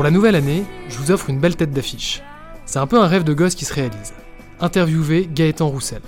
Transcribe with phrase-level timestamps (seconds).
[0.00, 2.22] Pour la nouvelle année, je vous offre une belle tête d'affiche.
[2.64, 4.14] C'est un peu un rêve de gosse qui se réalise.
[4.58, 6.00] Interviewer Gaëtan Roussel.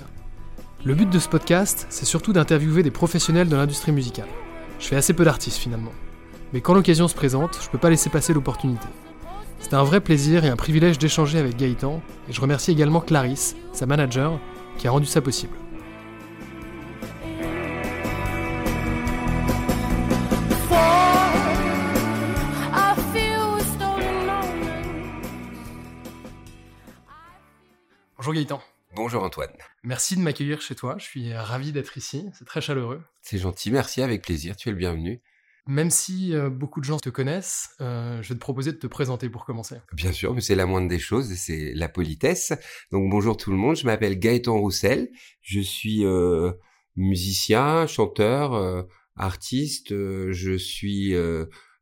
[0.83, 4.29] Le but de ce podcast, c'est surtout d'interviewer des professionnels de l'industrie musicale.
[4.79, 5.91] Je fais assez peu d'artistes finalement.
[6.53, 8.87] Mais quand l'occasion se présente, je peux pas laisser passer l'opportunité.
[9.59, 13.55] C'était un vrai plaisir et un privilège d'échanger avec Gaëtan, et je remercie également Clarisse,
[13.73, 14.39] sa manager,
[14.79, 15.53] qui a rendu ça possible.
[28.25, 28.61] Bonjour Gaëtan.
[28.95, 29.51] Bonjour Antoine.
[29.83, 33.01] Merci de m'accueillir chez toi, je suis ravi d'être ici, c'est très chaleureux.
[33.21, 35.21] C'est gentil, merci, avec plaisir, tu es le bienvenu.
[35.67, 38.87] Même si euh, beaucoup de gens te connaissent, euh, je vais te proposer de te
[38.87, 39.75] présenter pour commencer.
[39.91, 42.53] Bien sûr, mais c'est la moindre des choses, c'est la politesse.
[42.93, 45.09] Donc bonjour tout le monde, je m'appelle Gaëtan Roussel,
[45.41, 46.53] je suis euh,
[46.95, 51.13] musicien, chanteur, artiste, je suis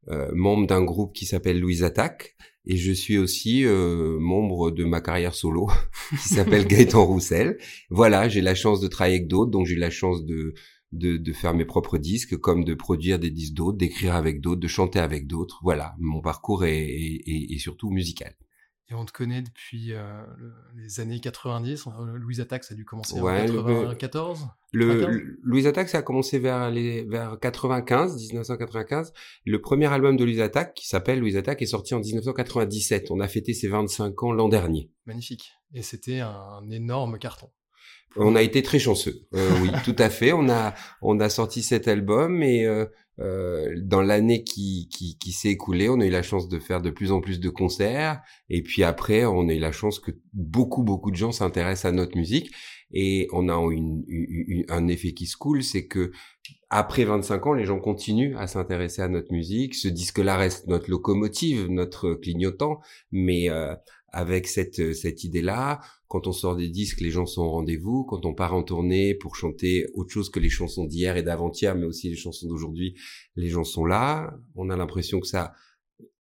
[0.08, 5.34] membre d'un groupe qui s'appelle Louise Attaque et je suis aussi membre de ma carrière
[5.34, 5.70] solo
[6.12, 7.58] qui s'appelle Gaëtan Roussel.
[7.90, 10.54] Voilà, j'ai la chance de travailler avec d'autres, donc j'ai la chance de
[10.92, 14.60] de, de, faire mes propres disques, comme de produire des disques d'autres, d'écrire avec d'autres,
[14.60, 15.60] de chanter avec d'autres.
[15.64, 18.36] Voilà, mon parcours est, est, est, surtout musical.
[18.92, 20.22] Et on te connaît depuis euh,
[20.76, 21.86] les années 90.
[22.16, 26.70] Louise Attaque, ça a dû commencer en 94 le, Louise Attaque, ça a commencé vers,
[26.70, 29.14] les, vers 95, 1995.
[29.46, 33.12] Le premier album de Louise Attaque, qui s'appelle Louise Attaque, est sorti en 1997.
[33.12, 34.90] On a fêté ses 25 ans l'an dernier.
[35.06, 35.54] Magnifique.
[35.74, 37.50] Et c'était un énorme carton.
[38.18, 39.22] On a été très chanceux.
[39.34, 40.34] Euh, oui, tout à fait.
[40.34, 42.86] On a on a sorti cet album et euh,
[43.22, 46.82] euh, dans l'année qui, qui, qui s'est écoulée, on a eu la chance de faire
[46.82, 48.22] de plus en plus de concerts.
[48.50, 51.96] Et puis après, on a eu la chance que beaucoup beaucoup de gens s'intéressent à
[51.96, 52.52] notre musique.
[52.94, 54.04] Et on a une,
[54.70, 56.12] un effet qui se coule, c'est que
[56.70, 59.76] après 25 ans, les gens continuent à s'intéresser à notre musique.
[59.76, 62.80] Ce disque-là reste notre locomotive, notre clignotant,
[63.12, 63.76] mais euh,
[64.12, 68.04] avec cette cette idée-là, quand on sort des disques, les gens sont au rendez-vous.
[68.04, 71.76] Quand on part en tournée pour chanter autre chose que les chansons d'hier et d'avant-hier,
[71.76, 72.96] mais aussi les chansons d'aujourd'hui,
[73.36, 74.38] les gens sont là.
[74.56, 75.54] On a l'impression que ça,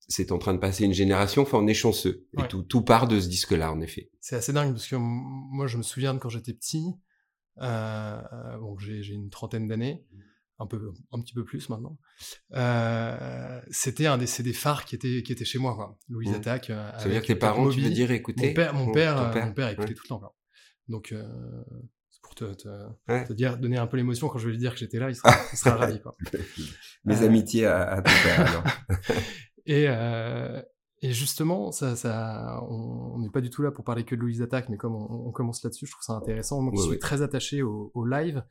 [0.07, 1.43] c'est en train de passer une génération.
[1.43, 2.27] Enfin, on est chanceux.
[2.39, 4.11] Et tout, tout part de ce disque-là, en effet.
[4.21, 6.95] C'est assez dingue parce que moi, je me souviens de quand j'étais petit.
[7.61, 8.21] Euh,
[8.59, 10.05] bon, j'ai une trentaine d'années
[10.61, 11.99] un peu un petit peu plus maintenant.
[12.53, 15.99] Euh, c'était un des des phares qui était qui était chez moi quoi.
[16.09, 16.35] Louise mmh.
[16.35, 18.93] Attaque euh, ça veut dire que tes parents tu veux dire écouter mon père mon
[18.93, 20.37] père, mon père écoutait tout le temps quoi.
[20.89, 21.25] donc euh,
[22.11, 24.79] c'est pour te, te, dire donner un peu l'émotion quand je vais lui dire que
[24.79, 26.15] j'étais là il sera, il sera ravi quoi.
[27.05, 28.65] Mes amitiés à, à, ton père alors.
[29.67, 29.87] Et
[31.03, 34.43] et justement, ça, ça, on n'est pas du tout là pour parler que de Louise
[34.43, 36.61] Attaque, mais comme on, on commence là-dessus, je trouve ça intéressant.
[36.61, 38.45] Moi, qui suis très attaché au, au live,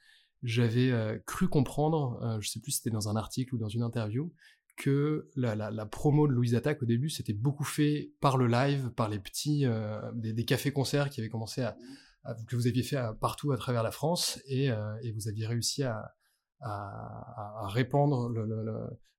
[0.43, 3.67] j'avais euh, cru comprendre, euh, je sais plus si c'était dans un article ou dans
[3.67, 4.33] une interview,
[4.77, 8.47] que la, la, la promo de Louise Attaque au début c'était beaucoup fait par le
[8.47, 11.75] live, par les petits euh, des, des cafés-concerts qui avaient commencé à,
[12.47, 14.67] que vous aviez fait partout à travers la France et,
[15.01, 16.13] et vous aviez réussi à,
[17.69, 18.63] répandre le, le,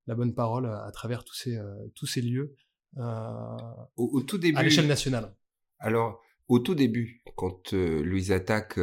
[0.07, 1.59] la bonne parole à, travers tous ces
[1.95, 2.55] tous ces lieux
[2.97, 5.35] au, au, tout début à l'échelle nationale.
[5.79, 8.79] Alors au tout début, quand Louise Attaque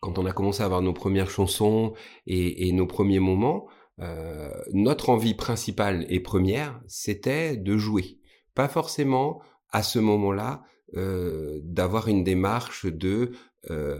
[0.00, 1.94] quand on a commencé à avoir nos premières chansons
[2.26, 3.66] et, nos premiers moments,
[4.00, 8.18] euh, notre envie principale et première, c'était de jouer.
[8.54, 9.40] Pas forcément
[9.70, 10.62] à ce moment-là
[10.96, 13.32] euh, d'avoir une démarche de
[13.70, 13.98] euh,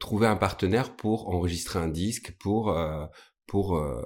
[0.00, 3.04] trouver un partenaire pour enregistrer un disque, pour euh,
[3.46, 4.02] pour euh,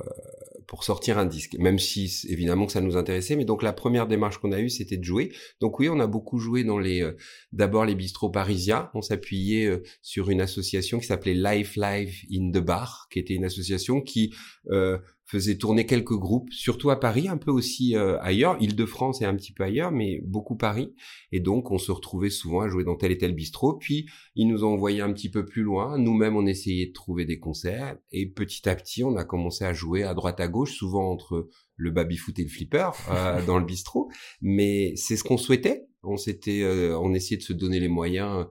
[0.68, 3.36] pour sortir un disque, même si évidemment que ça nous intéressait.
[3.36, 5.32] Mais donc la première démarche qu'on a eue, c'était de jouer.
[5.60, 7.16] Donc oui, on a beaucoup joué dans les, euh,
[7.52, 8.90] d'abord les bistrots parisiens.
[8.92, 13.32] On s'appuyait euh, sur une association qui s'appelait Life Live in the Bar, qui était
[13.32, 14.34] une association qui
[14.70, 14.98] euh,
[15.28, 19.34] faisait tourner quelques groupes, surtout à Paris, un peu aussi euh, ailleurs, Île-de-France et un
[19.36, 20.94] petit peu ailleurs, mais beaucoup Paris.
[21.32, 23.74] Et donc, on se retrouvait souvent à jouer dans tel et tel bistrot.
[23.74, 25.98] Puis, ils nous ont envoyé un petit peu plus loin.
[25.98, 27.98] Nous-mêmes, on essayait de trouver des concerts.
[28.10, 31.48] Et petit à petit, on a commencé à jouer à droite à gauche, souvent entre
[31.78, 32.90] le baby-foot et le flipper
[33.46, 34.10] dans le bistrot,
[34.42, 35.86] mais c'est ce qu'on souhaitait.
[36.04, 36.64] On s'était,
[36.94, 38.46] on essayait de se donner les moyens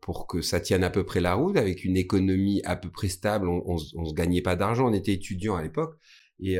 [0.00, 3.08] pour que ça tienne à peu près la route, avec une économie à peu près
[3.08, 3.48] stable.
[3.48, 5.96] On, on, on se gagnait pas d'argent, on était étudiant à l'époque,
[6.40, 6.58] et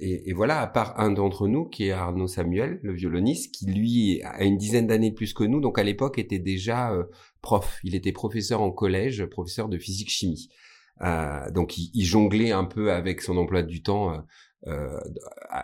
[0.00, 3.66] et, et, voilà, à part un d'entre nous, qui est Arnaud Samuel, le violoniste, qui
[3.66, 7.04] lui a une dizaine d'années plus que nous, donc à l'époque était déjà euh,
[7.42, 7.78] prof.
[7.84, 10.48] Il était professeur en collège, professeur de physique-chimie.
[11.02, 14.22] Euh, donc il, il, jonglait un peu avec son emploi du temps
[14.66, 14.98] euh,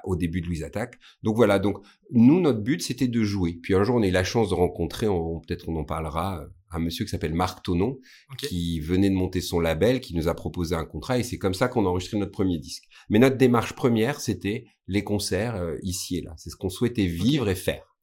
[0.05, 0.99] au début de Louise Attaque.
[1.23, 1.79] Donc voilà, donc
[2.11, 3.59] nous, notre but, c'était de jouer.
[3.63, 6.79] Puis un jour, on a eu la chance de rencontrer, peut-être on en parlera, un
[6.79, 7.99] monsieur qui s'appelle Marc Tonon,
[8.39, 11.55] qui venait de monter son label, qui nous a proposé un contrat, et c'est comme
[11.55, 12.85] ça qu'on a enregistré notre premier disque.
[13.09, 16.35] Mais notre démarche première, c'était les concerts euh, ici et là.
[16.37, 17.96] C'est ce qu'on souhaitait vivre et faire.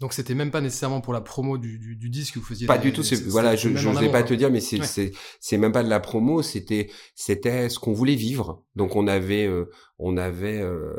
[0.00, 2.66] Donc c'était même pas nécessairement pour la promo du, du, du disque que vous faisiez.
[2.66, 3.02] Pas du tout.
[3.28, 6.00] voilà, je je vais pas te dire, mais c'est c'est c'est même pas de la
[6.00, 6.42] promo.
[6.42, 8.64] C'était c'était ce qu'on voulait vivre.
[8.74, 10.94] Donc on avait euh, on avait euh,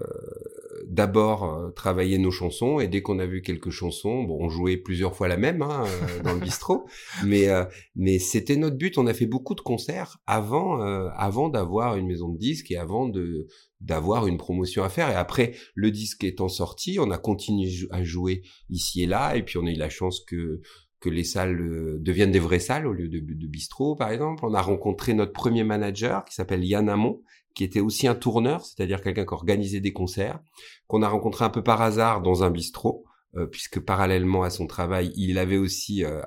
[0.90, 4.78] d'abord euh, travaillé nos chansons et dès qu'on a vu quelques chansons, bon, on jouait
[4.78, 5.86] plusieurs fois la même hein,
[6.24, 6.86] dans le bistrot,
[7.26, 7.48] mais
[7.96, 8.98] mais c'était notre but.
[8.98, 13.08] On a fait beaucoup de concerts avant avant d'avoir une maison de disques et avant
[13.08, 13.48] de
[13.82, 15.10] d'avoir une promotion à faire.
[15.10, 19.44] Et après, le disque étant sorti, on a continué à jouer ici et là, et
[19.44, 20.62] puis on a eu la chance que
[21.06, 24.44] que les salles euh, deviennent des vraies salles au lieu de, de bistrot, par exemple.
[24.44, 27.22] On a rencontré notre premier manager qui s'appelle Yann Amon,
[27.56, 30.40] qui était aussi un tourneur, c'est-à-dire quelqu'un qui organisait des concerts,
[30.88, 33.06] qu'on a rencontré un peu par hasard dans un bistrot,
[33.38, 36.22] euh, puisque parallèlement à son travail, il avait aussi euh,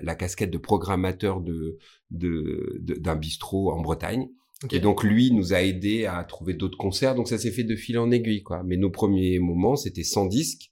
[0.00, 1.78] la casquette de programmateur de
[2.10, 4.28] d'un de, bistrot en Bretagne.
[4.70, 7.14] Et donc lui nous a aidé à trouver d'autres concerts.
[7.14, 8.62] Donc ça s'est fait de fil en aiguille, quoi.
[8.64, 10.70] Mais nos premiers moments, c'était sans disque,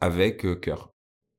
[0.00, 0.95] avec euh, cœur.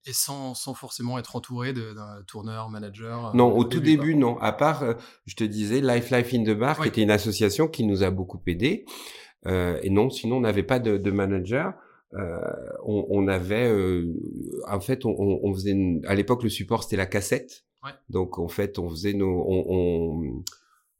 [0.08, 3.28] Et sans, sans forcément être entouré d'un tourneur, manager.
[3.28, 4.38] Euh, non, au, tout début, non.
[4.40, 4.94] À part, euh,
[5.26, 8.10] je te disais, Life Life in the Bar, qui était une association qui nous a
[8.10, 8.86] beaucoup aidé.
[9.46, 11.74] et non, sinon on n'avait pas de, de manager.
[12.14, 13.72] On, on, avait,
[14.68, 15.76] en fait, on, on faisait
[16.08, 17.66] à l'époque le support c'était la cassette.
[17.84, 17.92] Ouais.
[18.10, 20.44] Donc en fait, on faisait nos, on,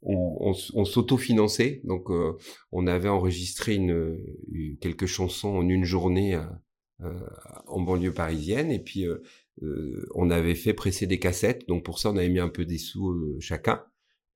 [0.02, 1.82] on, on, s'autofinançait.
[1.84, 2.38] Donc, euh,
[2.72, 4.18] on avait enregistré une,
[4.80, 6.46] quelques chansons en une journée euh, euh,
[7.68, 8.72] en banlieue parisienne.
[8.72, 9.06] Et puis,
[10.16, 11.68] on avait fait presser des cassettes.
[11.68, 13.84] Donc, pour ça, on avait mis un peu des sous chacun.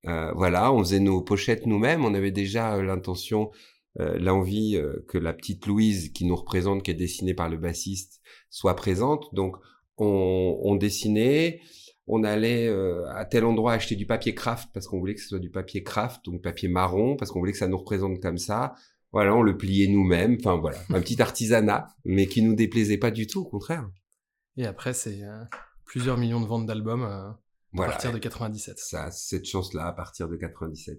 [0.03, 2.05] voilà, on faisait nos pochettes nous-mêmes.
[2.05, 3.51] On avait déjà l'intention,
[3.95, 8.75] l'envie que la petite Louise qui nous représente, qui est dessinée par le bassiste, soit
[8.75, 9.33] présente.
[9.33, 9.57] Donc,
[9.97, 11.61] on, on dessinait
[12.07, 15.29] on allait euh, à tel endroit acheter du papier craft parce qu'on voulait que ce
[15.29, 18.37] soit du papier craft, donc papier marron, parce qu'on voulait que ça nous représente comme
[18.37, 18.75] ça.
[19.11, 20.37] Voilà, on le pliait nous-mêmes.
[20.39, 23.89] Enfin voilà, un petit artisanat, mais qui nous déplaisait pas du tout, au contraire.
[24.57, 25.43] Et après, c'est euh,
[25.85, 27.31] plusieurs millions de ventes d'albums euh,
[27.81, 28.79] à partir de 97.
[28.79, 30.97] Ça, cette chance-là à partir de 97.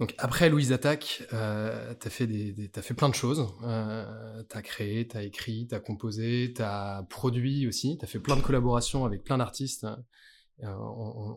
[0.00, 3.46] Donc après Louise Attaque, euh, t'as fait des, as fait plein de choses.
[3.62, 7.96] Euh, t'as créé, t'as écrit, t'as composé, t'as produit aussi.
[7.98, 9.86] T'as fait plein de collaborations avec plein d'artistes.
[10.62, 10.74] Euh,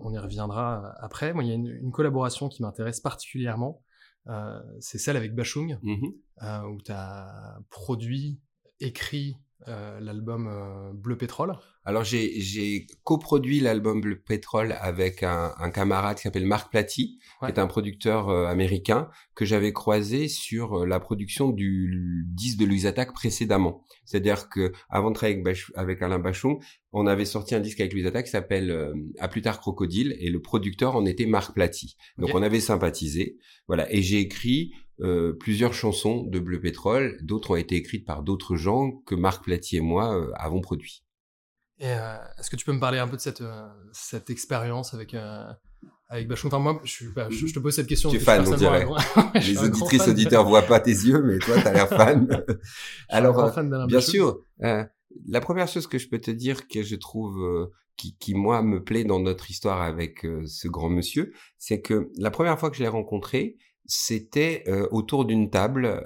[0.01, 1.33] on, y reviendra après.
[1.33, 3.83] Moi, il y a une, collaboration qui m'intéresse particulièrement.
[4.27, 6.13] Euh, c'est celle avec Bachung, mm-hmm.
[6.43, 8.39] euh, où t'as produit,
[8.79, 11.57] écrit l'album Bleu Pétrole.
[11.87, 17.45] Alors j'ai coproduit l'album Bleu Pétrole avec un, un camarade qui s'appelle Marc Platy, qui
[17.45, 22.65] est un producteur euh, américain que j'avais croisé sur euh, la production du disque de
[22.65, 23.85] Louise Attaque précédemment.
[24.03, 26.59] C'est-à-dire que avant de travailler avec, avec, Alain Bachon,
[26.91, 30.13] on avait sorti un disque avec Louise Attaque qui s'appelle euh, À plus tard Crocodile
[30.19, 31.95] et le producteur en était Marc Platy.
[32.17, 33.89] Donc on avait sympathisé, voilà.
[33.93, 34.73] Et j'ai écrit
[35.39, 39.77] plusieurs chansons de Bleu Pétrole, d'autres ont été écrites par d'autres gens que Marc Platy
[39.77, 41.03] et moi avons produit.
[41.81, 45.13] Euh, est-ce que tu peux me parler un peu de cette, euh, cette expérience avec,
[45.13, 45.45] euh,
[46.09, 46.47] avec Bachon?
[46.47, 48.09] Enfin, moi, je, bah, je, te pose cette question.
[48.09, 48.87] Tu es fan, on dirait.
[49.35, 52.27] Les auditrices, auditeurs voient pas tes yeux, mais toi, tu as l'air fan.
[53.09, 53.53] Alors,
[53.87, 58.33] bien sûr, la première chose que je peux te dire que je trouve qui, qui,
[58.33, 62.71] moi, me plaît dans notre histoire avec ce grand monsieur, c'est que la première fois
[62.71, 66.03] que je l'ai rencontré, c'était autour d'une table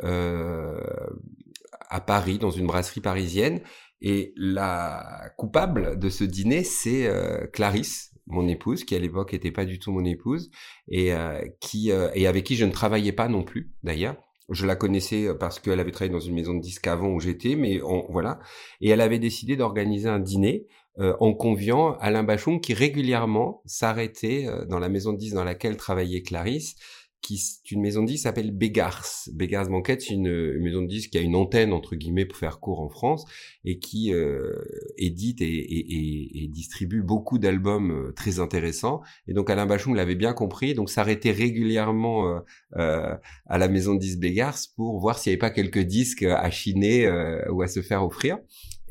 [1.90, 3.62] à Paris, dans une brasserie parisienne,
[4.02, 9.52] et la coupable de ce dîner, c'est euh, Clarisse, mon épouse, qui à l'époque n'était
[9.52, 10.50] pas du tout mon épouse,
[10.88, 14.16] et euh, qui euh, et avec qui je ne travaillais pas non plus, d'ailleurs.
[14.50, 17.56] Je la connaissais parce qu'elle avait travaillé dans une maison de disques avant où j'étais,
[17.56, 17.80] mais
[18.10, 18.40] voilà.
[18.82, 20.68] Et elle avait décidé d'organiser un dîner
[20.98, 26.22] en conviant Alain Bachon, qui régulièrement s'arrêtait dans la maison de disques dans laquelle travaillait
[26.22, 26.76] Clarisse,
[27.22, 29.06] qui est une maison de disques s'appelle Begars.
[29.32, 32.60] Begars Banquette, c'est une, maison de disques qui a une antenne entre guillemets pour faire
[32.60, 33.26] court en France
[33.64, 34.54] et qui euh,
[34.98, 39.02] édite et, et, et, distribue beaucoup d'albums euh, très intéressants.
[39.28, 42.40] Et donc Alain Bachung l'avait bien compris, donc s'arrêtait régulièrement euh,
[42.78, 46.24] euh, à la maison de disques Begars pour voir s'il n'y avait pas quelques disques
[46.24, 47.10] à chiner
[47.50, 48.38] ou à se faire offrir.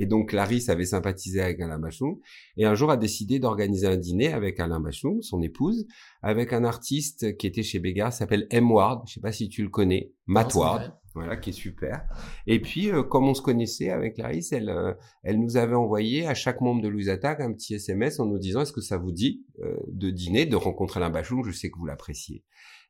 [0.01, 2.19] Et donc Clarisse avait sympathisé avec Alain Bachung
[2.57, 5.87] et un jour a décidé d'organiser un dîner avec Alain Bachung, son épouse,
[6.23, 8.71] avec un artiste qui était chez Béga, s'appelle M.
[8.71, 12.03] Ward, je sais pas si tu le connais, Matt Ward, voilà, qui est super.
[12.47, 16.27] Et puis, euh, comme on se connaissait avec Clarisse, elle, euh, elle nous avait envoyé
[16.27, 18.97] à chaque membre de Louise Attaque un petit SMS en nous disant est-ce que ça
[18.97, 22.43] vous dit euh, de dîner, de rencontrer Alain Bachung, je sais que vous l'appréciez.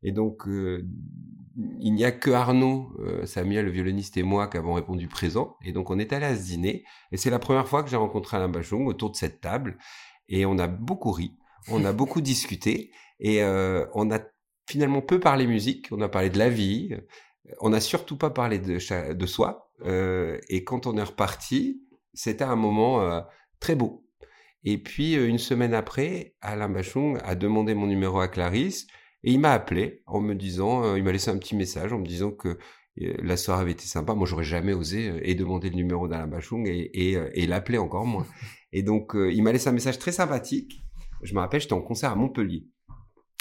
[0.03, 0.87] Et donc, euh,
[1.79, 5.57] il n'y a que Arnaud, euh, Samuel, le violoniste, et moi qui avons répondu présent.
[5.65, 6.85] Et donc, on est allé à ce dîner.
[7.13, 9.79] Et c'est la première fois que j'ai rencontré Alain Bachung autour de cette table.
[10.29, 11.37] Et on a beaucoup ri,
[11.69, 12.93] on a beaucoup discuté.
[13.19, 14.21] Et euh, on a
[14.67, 16.97] finalement peu parlé musique, on a parlé de la vie.
[17.61, 19.73] On n'a surtout pas parlé de, de soi.
[19.85, 21.83] et quand on est reparti,
[22.15, 23.25] c'était un moment
[23.59, 24.07] très beau.
[24.63, 28.87] Et puis, une semaine après, Alain Bachung a demandé mon numéro à Clarisse.
[29.25, 31.99] Et il m'a appelé en me disant, euh, il m'a laissé un petit message en
[31.99, 32.49] me disant que
[33.01, 34.15] euh, la soirée avait été sympa.
[34.15, 37.79] Moi, j'aurais jamais osé euh, et demander le numéro d'Alain Bachung et, et, et l'appeler
[37.79, 38.27] encore moins.
[38.73, 40.81] Et donc, il m'a laissé un message très sympathique.
[41.23, 42.69] Je me rappelle, j'étais en concert à Montpellier.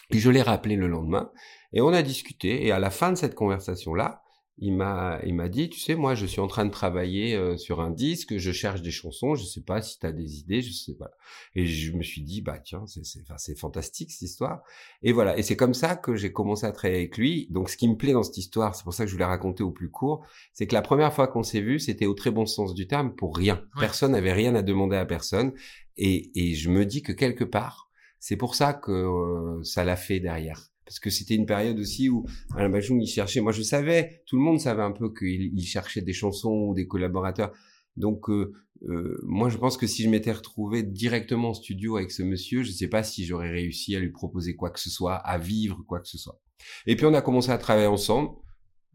[0.09, 1.29] Et je l'ai rappelé le lendemain.
[1.71, 2.65] Et on a discuté.
[2.65, 4.23] Et à la fin de cette conversation-là,
[4.61, 7.57] il m'a il m'a dit tu sais moi je suis en train de travailler euh,
[7.57, 10.61] sur un disque je cherche des chansons je sais pas si tu as des idées
[10.61, 11.11] je sais pas
[11.55, 14.61] et je me suis dit bah tiens c'est c'est enfin, c'est fantastique cette histoire.
[15.03, 15.37] Et voilà.
[15.37, 17.47] Et c'est comme ça que j'ai commencé à travailler avec lui.
[17.49, 19.63] Donc ce qui me plaît dans cette histoire c'est pour ça que je voulais raconter
[19.63, 22.45] au plus court c'est que la première fois qu'on s'est vu c'était au très bon
[22.45, 23.63] sens du terme pour rien.
[23.79, 25.53] Personne n'avait rien à demander à personne.
[25.97, 27.89] Et et je me dis que quelque part
[28.19, 32.09] c'est pour ça que euh, ça l'a fait derrière parce que c'était une période aussi
[32.09, 33.41] où Alain Bachung il cherchait.
[33.41, 36.87] Moi, je savais, tout le monde savait un peu qu'il cherchait des chansons ou des
[36.87, 37.53] collaborateurs.
[37.95, 38.53] Donc, euh,
[38.89, 42.63] euh, moi, je pense que si je m'étais retrouvé directement en studio avec ce monsieur,
[42.63, 45.37] je ne sais pas si j'aurais réussi à lui proposer quoi que ce soit, à
[45.37, 46.41] vivre quoi que ce soit.
[46.87, 48.31] Et puis, on a commencé à travailler ensemble,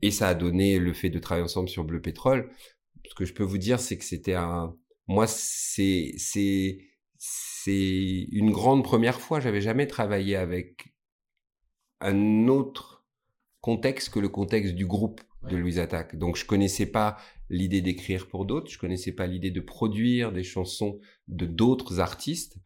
[0.03, 2.51] et ça a donné le fait de travailler ensemble sur Bleu Pétrole.
[3.09, 4.75] Ce que je peux vous dire, c'est que c'était un,
[5.07, 6.79] moi, c'est, c'est,
[7.19, 9.39] c'est une grande première fois.
[9.39, 10.94] J'avais jamais travaillé avec
[12.05, 13.05] un autre
[13.61, 16.17] contexte que le contexte du groupe de Louise Attaque.
[16.17, 17.17] Donc je connaissais pas
[17.51, 22.57] l'idée d'écrire pour d'autres, je connaissais pas l'idée de produire des chansons de d'autres artistes.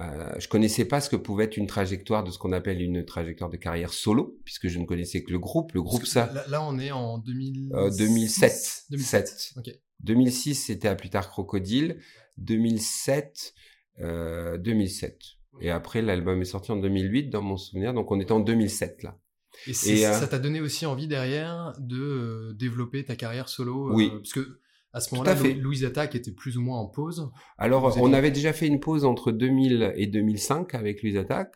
[0.00, 3.04] Euh, je connaissais pas ce que pouvait être une trajectoire de ce qu'on appelle une
[3.04, 5.72] trajectoire de carrière solo, puisque je ne connaissais que le groupe.
[5.72, 6.32] Le groupe, ça.
[6.48, 7.70] Là, on est en 2000...
[7.96, 8.86] 2007.
[8.90, 9.54] 2007.
[10.00, 12.00] 2006, c'était à plus tard Crocodile.
[12.38, 13.54] 2007,
[14.00, 15.20] euh, 2007.
[15.60, 17.94] Et après, l'album est sorti en 2008, dans mon souvenir.
[17.94, 19.18] Donc, on était en 2007, là.
[19.66, 23.90] Et, et euh, ça t'a donné aussi envie derrière de euh, développer ta carrière solo
[23.90, 24.10] euh, Oui.
[24.10, 24.58] Parce que
[24.92, 27.28] à ce moment-là, Louise Attaque était plus ou moins en pause.
[27.58, 31.52] Alors, on avait déjà fait une pause entre 2000 et 2005 avec Louise Attaque.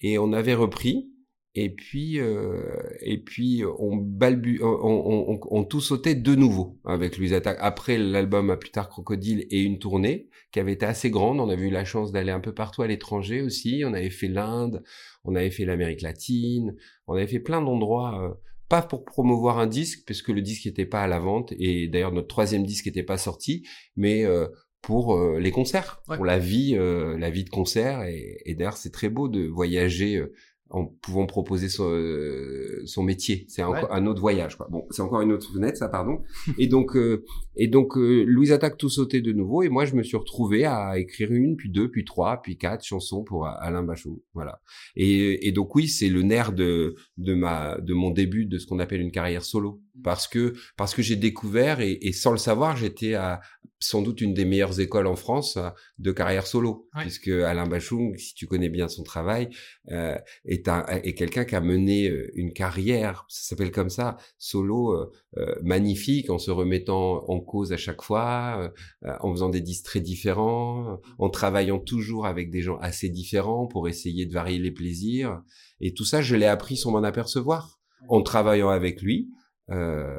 [0.00, 1.10] Et on avait repris.
[1.56, 2.62] Et puis, euh,
[3.00, 7.58] et puis on, balbu on, on, on, tout sautait de nouveau avec Louise Attaque.
[7.60, 11.38] Après l'album à plus tard Crocodile et une tournée qui avait été assez grande.
[11.38, 13.82] On avait eu la chance d'aller un peu partout à l'étranger aussi.
[13.86, 14.82] On avait fait l'Inde,
[15.22, 16.74] on avait fait l'Amérique latine,
[17.06, 18.20] on avait fait plein d'endroits.
[18.20, 18.34] Euh,
[18.68, 21.86] pas pour promouvoir un disque, parce que le disque n'était pas à la vente, et
[21.86, 24.48] d'ailleurs notre troisième disque n'était pas sorti, mais euh,
[24.80, 28.04] pour euh, les concerts, pour la vie, la vie de concert.
[28.04, 30.22] Et, et d'ailleurs, c'est très beau de voyager
[30.70, 33.44] en pouvant proposer son, euh, son métier.
[33.48, 34.56] C'est encore un autre voyage.
[34.56, 34.66] Quoi.
[34.70, 36.22] Bon, c'est encore une autre fenêtre, ça, pardon.
[36.58, 37.24] et donc, euh,
[37.56, 40.64] et donc, euh, Louise attaque tout sauter de nouveau, et moi, je me suis retrouvé
[40.64, 44.22] à écrire une, puis deux, puis trois, puis quatre chansons pour Alain Bachot.
[44.34, 44.60] Voilà.
[44.96, 48.66] Et, et donc, oui, c'est le nerf de de ma de mon début de ce
[48.66, 52.38] qu'on appelle une carrière solo, parce que parce que j'ai découvert et, et sans le
[52.38, 53.40] savoir, j'étais à
[53.80, 55.58] sans doute une des meilleures écoles en France
[55.98, 59.50] de carrière solo, puisque Alain Bachung, si tu connais bien son travail,
[59.90, 64.16] euh, est, un, est quelqu'un qui a mené euh, une carrière, ça s'appelle comme ça,
[64.38, 68.72] solo, euh, euh, magnifique, en se remettant en cause à chaque fois,
[69.20, 73.88] en faisant des disques très différents, en travaillant toujours avec des gens assez différents pour
[73.88, 75.42] essayer de varier les plaisirs.
[75.80, 79.30] Et tout ça, je l'ai appris sans m'en apercevoir, en travaillant avec lui.
[79.70, 80.18] Euh,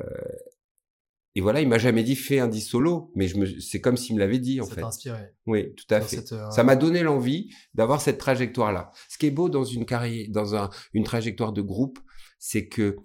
[1.35, 3.97] et voilà, il m'a jamais dit fais un disque solo, mais je me, c'est comme
[3.97, 4.81] s'il me l'avait dit en ça fait.
[4.81, 5.19] Ça inspiré.
[5.45, 6.31] Oui, tout à fait.
[6.31, 8.91] Euh, ça m'a donné l'envie d'avoir cette trajectoire-là.
[9.09, 11.99] Ce qui est beau dans une carrière, dans un, une trajectoire de groupe,
[12.39, 12.95] c'est que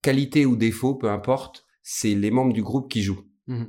[0.00, 3.24] qualité ou défaut, peu importe, c'est les membres du groupe qui jouent.
[3.46, 3.64] Mmh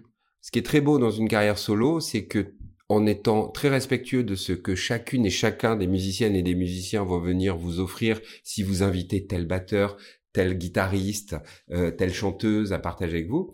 [0.46, 2.54] ce qui est très beau dans une carrière solo, c'est que
[2.88, 7.04] en étant très respectueux de ce que chacune et chacun des musiciennes et des musiciens
[7.04, 9.98] vont venir vous offrir si vous invitez tel batteur,
[10.34, 11.36] tel guitariste,
[11.72, 13.54] euh, telle chanteuse à partager avec vous.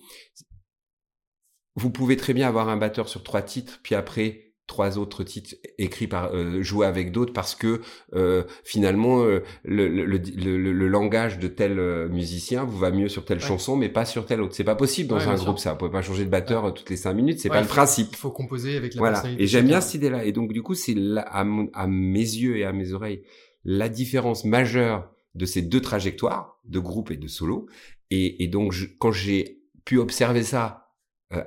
[1.76, 5.56] Vous pouvez très bien avoir un batteur sur trois titres, puis après trois autres titres
[5.78, 7.82] écrits par euh, joués avec d'autres parce que
[8.14, 13.10] euh, finalement euh, le, le, le, le, langage de tel euh, musicien vous va mieux
[13.10, 14.56] sur telle chanson mais pas sur telle autre.
[14.56, 15.74] C'est pas possible dans un groupe ça.
[15.74, 17.42] Vous pouvez pas changer de batteur euh, toutes les cinq minutes.
[17.42, 18.08] C'est pas le principe.
[18.14, 19.24] il faut composer avec la voilà.
[19.38, 22.56] et j'aime bien cette idée là et donc du coup c'est à, à mes yeux
[22.58, 23.24] et à mes oreilles
[23.66, 27.68] la différence majeure de ces deux trajectoires de groupe et de solo.
[28.10, 30.81] Et, et donc je, quand j'ai pu observer ça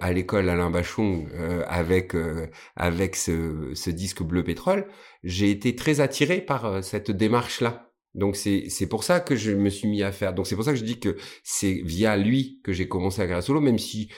[0.00, 4.86] à l'école Alain Bachon euh, avec euh, avec ce, ce, disque bleu pétrole,
[5.22, 7.90] j'ai été très attiré par cette démarche là.
[8.14, 10.34] Donc c'est c'est pour ça que je me suis mis à faire.
[10.34, 13.26] Donc c'est pour ça que je dis que c'est via lui que j'ai commencé à
[13.26, 14.08] créer solo, même si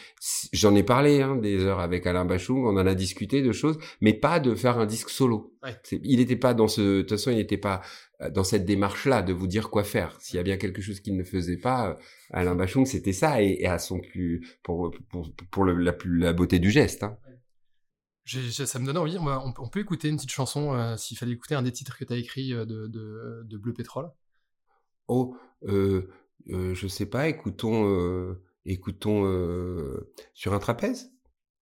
[0.53, 3.79] j'en ai parlé hein, des heures avec Alain Bachung, on en a discuté de choses,
[4.03, 5.55] mais pas de faire un disque solo.
[6.03, 7.81] Il n'était pas dans ce, de toute façon il n'était pas
[8.31, 10.19] dans cette démarche-là de vous dire quoi faire.
[10.21, 11.95] S'il y a bien quelque chose qu'il ne faisait pas, euh,
[12.31, 16.33] Alain Bachung, c'était ça et, à son plus pour pour, pour le, la plus la
[16.33, 17.03] beauté du geste.
[17.03, 17.19] Hein.
[18.25, 19.19] ça me donne envie.
[19.19, 22.05] On, on, peut écouter une petite chanson euh, s'il fallait écouter un des titres que
[22.05, 24.11] tu as écrit euh, de, de, de, Bleu Pétrole.
[25.09, 25.37] Oh,
[25.69, 26.09] euh,
[26.49, 27.29] euh, je sais pas.
[27.29, 29.25] Écoutons, écoutons
[30.33, 31.13] sur un trapèze,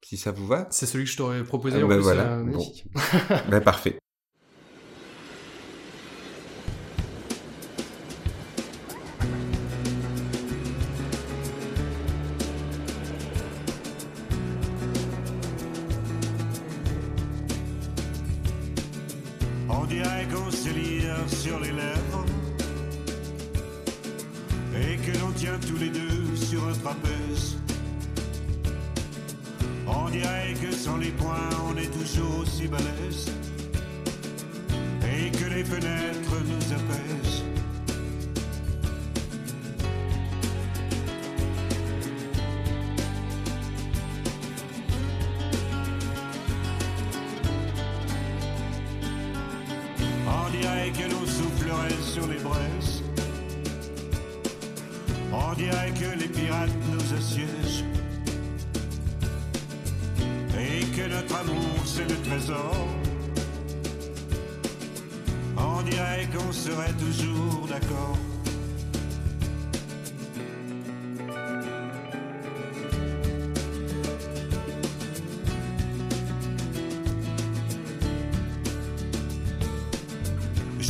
[0.04, 0.68] si ça vous va.
[0.70, 1.80] C'est celui que je t'aurais proposé.
[1.82, 2.42] Ah, ben voilà.
[2.42, 2.64] Bon.
[3.50, 3.98] ben parfait.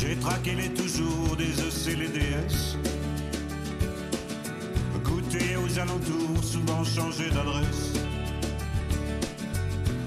[0.00, 2.08] J'ai traqué les toujours des EC, les
[5.04, 7.92] Goûté aux alentours, souvent changé d'adresse.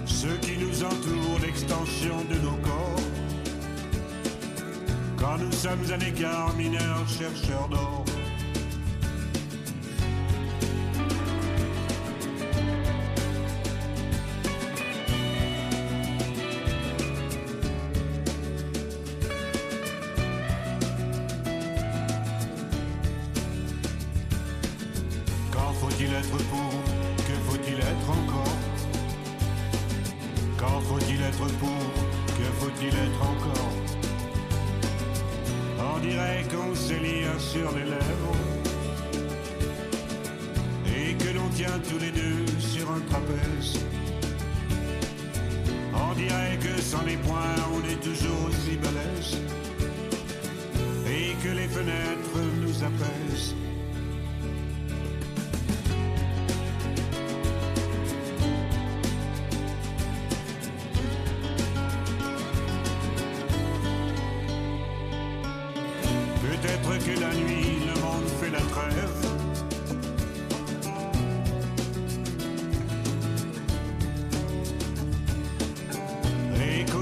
[0.06, 3.02] Ceux qui nous entourent, l'extension de nos corps.
[5.18, 8.04] Quand nous sommes à l'écart, mineurs, chercheurs d'or.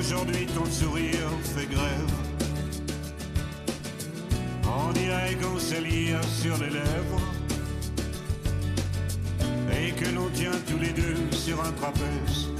[0.08, 2.12] Aujourd'hui ton sourire fait grève.
[4.64, 5.74] On dirait qu'on se
[6.44, 7.22] sur les lèvres
[9.72, 12.55] et que l'on tient tous les deux sur un trapèze.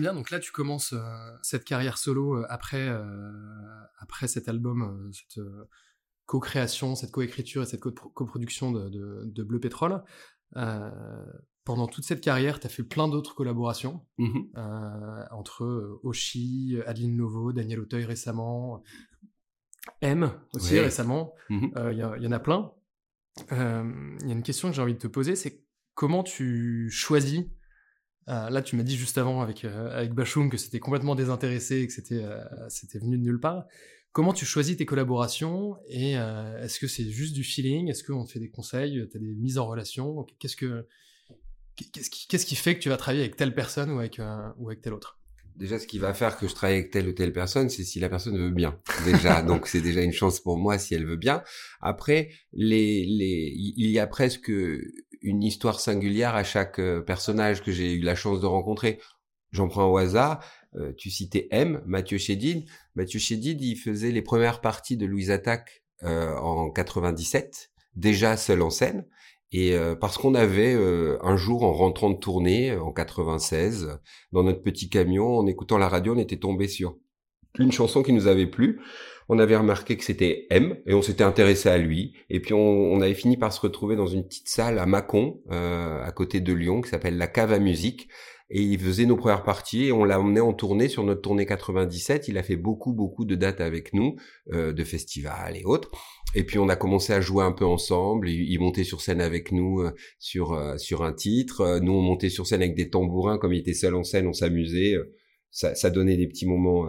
[0.00, 1.00] Bien, donc là tu commences euh,
[1.42, 3.30] cette carrière solo euh, après, euh,
[3.98, 5.42] après cet album, cette
[6.26, 10.02] co-création, cette co-écriture et cette coproduction de, de, Bleu Pétrole.
[11.64, 14.40] pendant toute cette carrière, tu as fait plein d'autres collaborations mmh
[15.32, 18.82] entre Oshi, Adeline Novo, Daniel Auteuil récemment,
[20.00, 21.34] M aussi récemment.
[21.48, 22.72] Mmh il y, y, en a plein.
[23.50, 23.56] Il
[24.26, 27.44] y a une question que j'ai envie de te poser, c'est comment tu choisis
[28.30, 31.80] euh, là, tu m'as dit juste avant avec, euh, avec Bashung que c'était complètement désintéressé
[31.80, 33.66] et que c'était euh, c'était venu de nulle part.
[34.12, 37.88] Comment tu choisis tes collaborations et est-ce que c'est juste du feeling?
[37.88, 39.06] Est-ce qu'on te fait des conseils?
[39.08, 40.26] Tu as des mises en relation?
[40.40, 40.88] Qu'est-ce que
[41.76, 44.20] qu'est-ce qui, qui fait que tu vas travailler avec telle personne ou avec,
[44.58, 45.19] ou avec telle autre?
[45.56, 48.00] Déjà, ce qui va faire que je travaille avec telle ou telle personne, c'est si
[48.00, 48.78] la personne veut bien.
[49.04, 51.42] Déjà, donc c'est déjà une chance pour moi si elle veut bien.
[51.80, 54.50] Après, les, les, il y a presque
[55.22, 58.98] une histoire singulière à chaque euh, personnage que j'ai eu la chance de rencontrer.
[59.52, 60.44] J'en prends au hasard.
[60.76, 62.64] Euh, tu citais M, Mathieu Chédid.
[62.94, 68.62] Mathieu Chédid, il faisait les premières parties de Louise Attaque euh, en 97, déjà seul
[68.62, 69.06] en scène.
[69.52, 70.74] Et parce qu'on avait
[71.22, 73.98] un jour en rentrant de tournée en 96
[74.30, 76.96] dans notre petit camion, en écoutant la radio, on était tombé sur
[77.58, 78.80] une chanson qui nous avait plu
[79.32, 82.14] on avait remarqué que c'était M et on s'était intéressé à lui.
[82.30, 86.02] Et puis on, avait fini par se retrouver dans une petite salle à Mâcon, euh,
[86.02, 88.08] à côté de Lyon, qui s'appelle la Cave à musique.
[88.50, 91.46] Et il faisait nos premières parties et on l'a emmené en tournée sur notre tournée
[91.46, 92.28] 97.
[92.28, 94.16] Il a fait beaucoup beaucoup de dates avec nous,
[94.52, 95.90] euh, de festivals et autres.
[96.34, 98.28] Et puis on a commencé à jouer un peu ensemble.
[98.28, 101.78] Il, montait sur scène avec nous euh, sur sur un titre.
[101.80, 103.38] Nous on montait sur scène avec des tambourins.
[103.38, 104.96] Comme il était seul en scène, on s'amusait.
[105.52, 106.88] Ça, ça, donnait des petits moments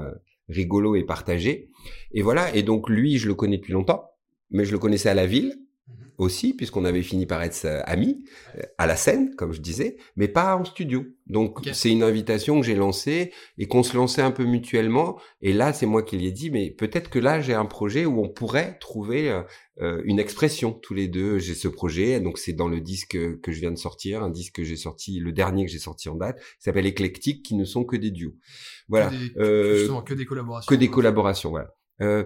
[0.52, 1.70] rigolo et partagé.
[2.12, 4.12] Et voilà, et donc lui, je le connais depuis longtemps,
[4.50, 5.56] mais je le connaissais à la ville.
[6.22, 8.24] Aussi, puisqu'on avait fini par être euh, amis,
[8.56, 11.04] euh, à la scène, comme je disais, mais pas en studio.
[11.28, 15.20] Donc c'est une invitation que j'ai lancée et qu'on se lançait un peu mutuellement.
[15.42, 18.06] Et là, c'est moi qui lui ai dit, mais peut-être que là, j'ai un projet
[18.06, 19.42] où on pourrait trouver
[19.82, 21.40] euh, une expression tous les deux.
[21.40, 24.56] J'ai ce projet, donc c'est dans le disque que je viens de sortir, un disque
[24.56, 27.66] que j'ai sorti, le dernier que j'ai sorti en date, qui s'appelle Éclectique, qui ne
[27.66, 28.36] sont que des duos.
[28.90, 29.10] Voilà.
[29.10, 30.70] Que des, euh, justement, que des collaborations.
[30.70, 31.74] Que des collaborations, voilà.
[32.02, 32.26] Euh,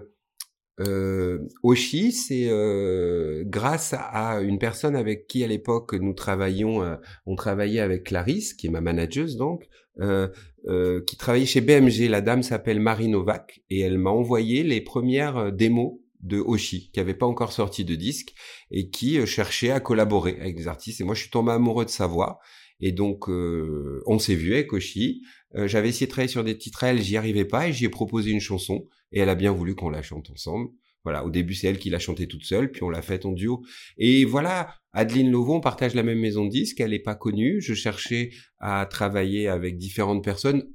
[0.79, 6.95] euh, Oshi, c'est euh, grâce à une personne avec qui à l'époque nous travaillions, euh,
[7.25, 9.67] on travaillait avec Clarisse, qui est ma manageuse donc,
[9.99, 10.27] euh,
[10.67, 12.09] euh, qui travaillait chez BMG.
[12.09, 16.99] La dame s'appelle Marie Novak et elle m'a envoyé les premières démos de Oshi, qui
[16.99, 18.33] avait pas encore sorti de disque
[18.71, 20.99] et qui cherchait à collaborer avec des artistes.
[20.99, 22.39] Et moi, je suis tombé amoureux de sa voix.
[22.79, 25.21] Et donc, on s'est vu avec Oshi.
[25.53, 28.31] J'avais essayé de travailler sur des titres, elle, j'y arrivais pas et j'y ai proposé
[28.31, 30.69] une chanson et elle a bien voulu qu'on la chante ensemble.
[31.05, 33.31] Voilà, au début c'est elle qui l'a chanté toute seule, puis on l'a faite en
[33.31, 33.63] duo.
[33.97, 37.61] Et voilà, Adeline Lovon partage la même maison de disques, elle n'est pas connue.
[37.61, 40.67] Je cherchais à travailler avec différentes personnes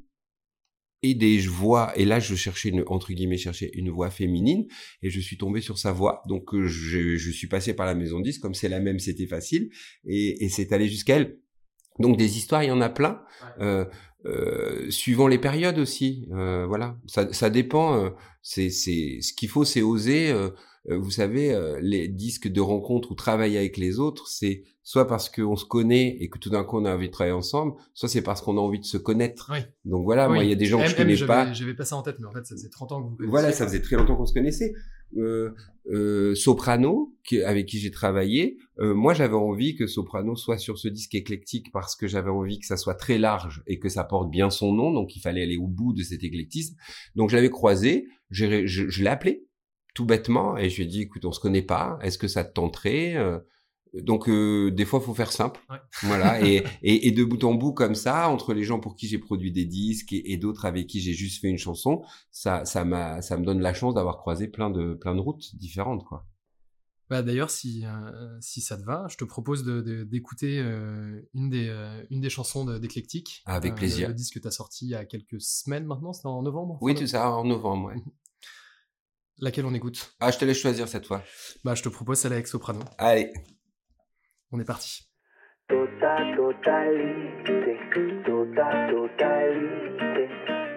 [1.03, 1.93] et des voix.
[1.97, 4.67] Et là, je cherchais une, entre guillemets, chercher une voix féminine
[5.03, 6.23] et je suis tombé sur sa voix.
[6.29, 9.01] Donc euh, je, je suis passé par la maison de disques, comme c'est la même,
[9.01, 9.71] c'était facile
[10.07, 11.41] et, et c'est allé jusqu'à elle.
[11.98, 13.22] Donc des histoires, il y en a plein.
[13.61, 13.85] Euh,
[14.26, 16.29] euh, suivant les périodes aussi.
[16.33, 17.96] Euh, voilà, ça, ça dépend.
[17.96, 18.11] Euh,
[18.42, 20.31] c'est, c'est ce qu'il faut, c'est oser.
[20.31, 20.50] Euh,
[20.90, 25.29] euh, vous savez, les disques de rencontre ou travailler avec les autres, c'est soit parce
[25.29, 28.09] qu'on se connaît et que tout d'un coup on a envie de travailler ensemble, soit
[28.09, 29.50] c'est parce qu'on a envie de se connaître.
[29.53, 29.59] Oui.
[29.85, 31.53] Donc voilà, moi il y a des gens que je connais pas.
[31.53, 33.31] J'avais pas ça en tête, mais en fait ça faisait 30 ans que vous connaissez.
[33.31, 34.72] Voilà, ça faisait très longtemps qu'on se connaissait.
[35.16, 35.51] Euh,
[35.87, 40.79] euh, Soprano, qui, avec qui j'ai travaillé, euh, moi j'avais envie que Soprano soit sur
[40.79, 44.05] ce disque éclectique parce que j'avais envie que ça soit très large et que ça
[44.05, 46.77] porte bien son nom, donc il fallait aller au bout de cet éclectisme.
[47.16, 49.46] Donc je l'avais croisé, je, je l'ai appelé
[49.94, 52.44] tout bêtement et je lui ai dit écoute on se connaît pas, est-ce que ça
[52.44, 53.16] te tenterait
[53.94, 55.61] donc euh, des fois, faut faire simple,
[56.03, 59.09] voilà, et, et, et, de bout en bout comme ça, entre les gens pour qui
[59.09, 62.85] j'ai produit des disques et, d'autres avec qui j'ai juste fait une chanson, ça, ça
[62.85, 66.26] m'a, ça me donne la chance d'avoir croisé plein de, plein de routes différentes, quoi.
[67.09, 71.50] Bah d'ailleurs, si, euh, si ça te va, je te propose de, d'écouter euh, une,
[71.50, 71.68] des,
[72.11, 73.42] une des chansons d'Eclectic.
[73.46, 74.09] Avec plaisir.
[74.09, 76.79] Le, disque que tu as sorti il y a quelques semaines maintenant, c'était en novembre
[76.81, 77.96] Oui, tout ça, en novembre, ouais.
[79.40, 80.14] Laquelle on écoute?
[80.20, 81.24] Ah, je te laisse choisir cette fois.
[81.64, 82.81] Bah, je te propose celle avec Soprano.
[82.98, 83.33] Allez.
[84.53, 85.07] On est parti.
[85.69, 87.79] Tota totalité,
[88.27, 90.29] tota totalité,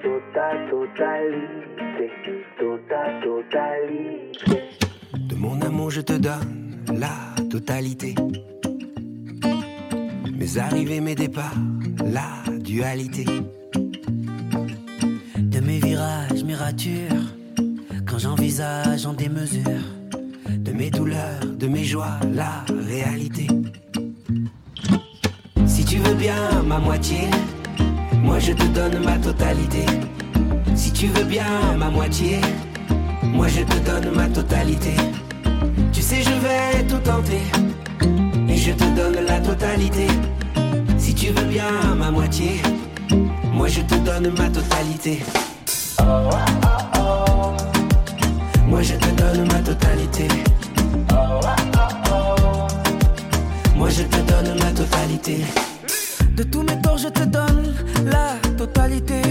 [0.04, 2.12] tota totalité,
[2.60, 4.62] tota totalité.
[5.18, 8.14] De mon amour, je te donne la totalité.
[10.38, 11.56] mes arrivées, mes départs,
[12.06, 13.26] la dualité.
[15.38, 17.26] De mes virages, mes ratures,
[18.08, 19.82] quand j'envisage en démesure,
[20.50, 23.48] de mes douleurs, de mes joies, la réalité.
[26.04, 27.30] Veux bien ma moitié,
[28.22, 29.86] moi je te donne ma totalité.
[30.76, 31.46] Si tu veux bien
[31.78, 32.40] ma moitié,
[33.24, 34.96] moi je te donne ma totalité.
[35.94, 37.42] Tu sais, je vais tout tenter.
[38.50, 40.08] Et je te donne la totalité.
[40.98, 42.62] Si tu veux bien ma moitié,
[43.54, 45.24] moi je te donne ma totalité.
[48.68, 50.28] Moi je te donne ma totalité.
[53.76, 55.46] Moi je te donne ma totalité.
[57.04, 57.74] Je te donne
[58.06, 59.23] la totalité.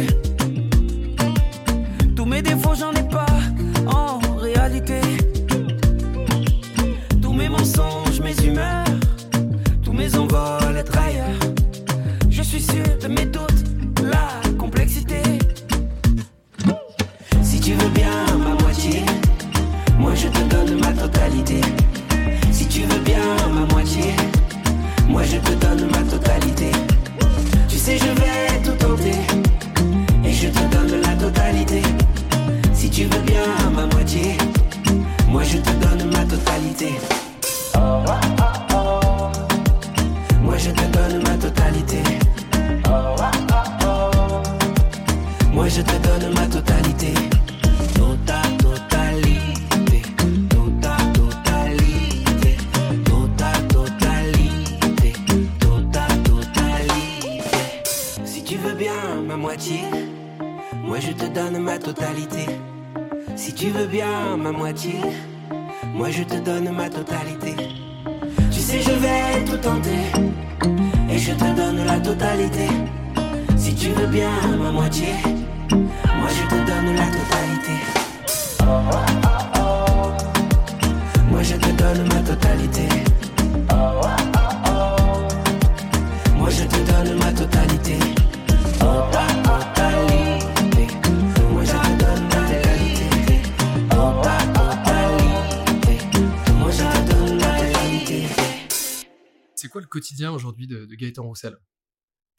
[101.13, 101.57] Gaëtan Roussel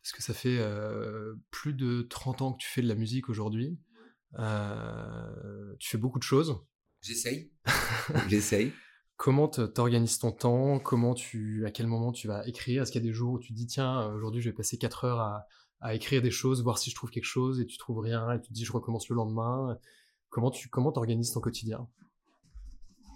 [0.01, 3.29] Parce que ça fait euh, plus de 30 ans que tu fais de la musique
[3.29, 3.79] aujourd'hui.
[4.39, 6.57] Euh, tu fais beaucoup de choses.
[7.01, 7.51] J'essaye.
[8.29, 8.71] J'essaye.
[9.15, 10.79] Comment t'organises ton temps?
[10.79, 12.81] Comment tu, à quel moment tu vas écrire?
[12.81, 14.77] Est-ce qu'il y a des jours où tu te dis tiens aujourd'hui je vais passer
[14.77, 15.45] 4 heures à,
[15.81, 18.41] à écrire des choses, voir si je trouve quelque chose et tu trouves rien et
[18.41, 19.77] tu te dis je recommence le lendemain?
[20.29, 21.87] Comment tu comment t'organises ton quotidien?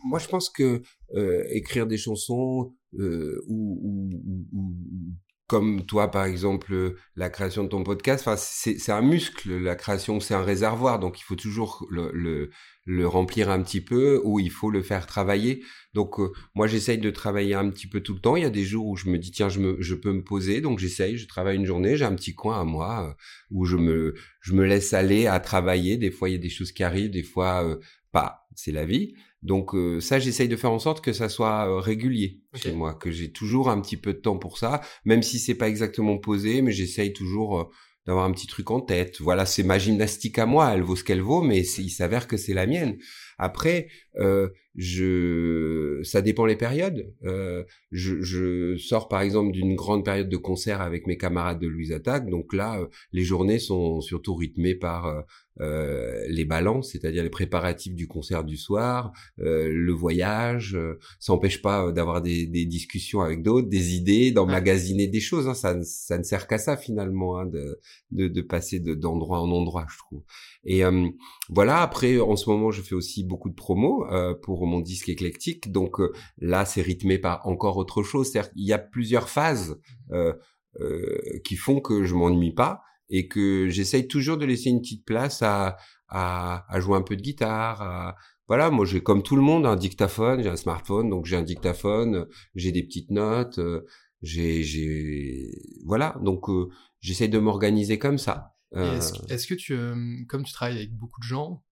[0.06, 0.84] Moi, je pense que
[1.16, 5.16] euh, écrire des chansons euh, ou, ou- ou- ou-
[5.48, 9.58] comme toi, par exemple, la création de ton podcast, enfin, c'est c'est un muscle.
[9.58, 12.50] La création, c'est un réservoir, donc il faut toujours le, le,
[12.86, 15.64] le remplir un petit peu ou il faut le faire travailler.
[15.94, 18.36] Donc, euh, moi, j'essaye de travailler un petit peu tout le temps.
[18.36, 20.24] Il y a des jours où je me dis tiens, je me, je peux me
[20.24, 21.18] poser, donc j'essaye.
[21.18, 21.98] Je travaille une journée.
[21.98, 23.14] J'ai un petit coin à moi euh,
[23.52, 25.98] où je me, je me laisse aller à travailler.
[25.98, 27.78] Des fois, il y a des choses qui arrivent, des fois euh,
[28.18, 28.48] pas.
[28.56, 29.14] C'est la vie.
[29.44, 32.96] Donc euh, ça, j'essaye de faire en sorte que ça soit euh, régulier chez moi,
[32.96, 36.18] que j'ai toujours un petit peu de temps pour ça, même si c'est pas exactement
[36.18, 37.64] posé, mais j'essaye toujours euh,
[38.08, 39.22] d'avoir un petit truc en tête.
[39.22, 42.38] Voilà, c'est ma gymnastique à moi, elle vaut ce qu'elle vaut, mais il s'avère que
[42.38, 42.98] c'est la mienne.
[43.38, 43.88] Après,
[44.20, 47.12] euh, je, ça dépend les périodes.
[47.24, 51.68] Euh, je, je sors par exemple d'une grande période de concert avec mes camarades de
[51.68, 55.22] Louise Attaque, donc là, euh, les journées sont surtout rythmées par euh,
[55.60, 60.76] euh, les balances, c'est-à-dire les préparatifs du concert du soir, euh, le voyage.
[60.76, 65.20] euh, ça n'empêche pas euh, d'avoir des, des discussions avec d'autres, des idées, d'emmagasiner des
[65.20, 65.48] choses.
[65.48, 67.80] hein, ça, ça ne sert qu'à ça finalement, hein, de,
[68.12, 70.22] de, de passer de- d'endroit en endroit, je trouve.
[70.64, 70.84] Et
[71.50, 71.82] voilà.
[71.82, 75.72] Après, en ce moment, je fais aussi beaucoup de promos euh, pour mon disque éclectique.
[75.72, 78.32] Donc euh, là, c'est rythmé par encore autre chose.
[78.32, 79.80] C'est-à-dire qu'il y a plusieurs phases
[80.12, 80.34] euh,
[80.80, 85.06] euh, qui font que je m'ennuie pas et que j'essaye toujours de laisser une petite
[85.06, 87.82] place à, à, à jouer un peu de guitare.
[87.82, 88.16] À...
[88.48, 91.44] Voilà, moi j'ai comme tout le monde un dictaphone, j'ai un smartphone, donc j'ai un
[91.44, 93.86] dictaphone, j'ai des petites notes, euh,
[94.22, 95.52] j'ai, j'ai,
[95.86, 96.70] voilà, donc euh,
[97.02, 98.54] j'essaye de m'organiser comme ça.
[98.76, 99.96] Euh, Est-ce que- est-ce que tu, euh,
[100.28, 101.64] comme tu travailles avec beaucoup de gens,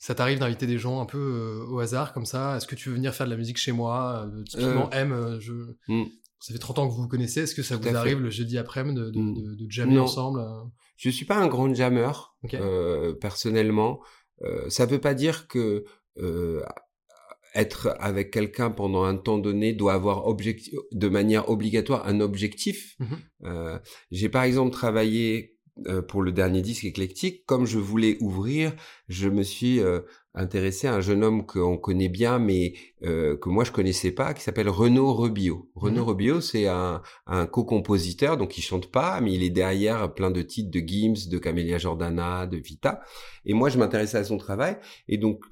[0.00, 2.56] ça t'arrive d'inviter des gens un peu euh, au hasard comme ça?
[2.56, 4.26] Est-ce que tu veux venir faire de la musique chez moi?
[4.34, 5.52] Euh, Typiquement, M, euh, je...
[5.86, 6.06] Hmm.
[6.40, 7.42] ça fait 30 ans que vous vous connaissez.
[7.42, 7.94] Est-ce que ça Tout vous fait.
[7.94, 9.34] arrive le jeudi après-midi de, de, Hmm.
[9.34, 10.02] de, de jammer Non.
[10.04, 10.64] ensemble euh?
[10.96, 12.10] Je suis pas un grand jammer
[12.54, 14.00] euh, personnellement.
[14.42, 15.84] Euh, ça veut pas dire que
[16.18, 16.62] euh,
[17.54, 22.96] être avec quelqu'un pendant un temps donné doit avoir objectif, de manière obligatoire un objectif.
[23.44, 23.78] Euh,
[24.10, 28.72] J'ai par exemple travaillé euh, pour le dernier disque éclectique, comme je voulais ouvrir,
[29.08, 30.00] je me suis euh,
[30.34, 34.34] intéressé à un jeune homme qu'on connaît bien, mais euh, que moi je connaissais pas,
[34.34, 35.70] qui s'appelle Renaud Rebio.
[35.74, 36.04] Renaud.
[36.04, 40.42] Rebio, c'est un, un co-compositeur, donc il chante pas, mais il est derrière plein de
[40.42, 43.00] titres de Gims, de Camélia Jordana, de Vita.
[43.44, 44.76] Et moi, je m'intéressais à son travail,
[45.08, 45.42] et donc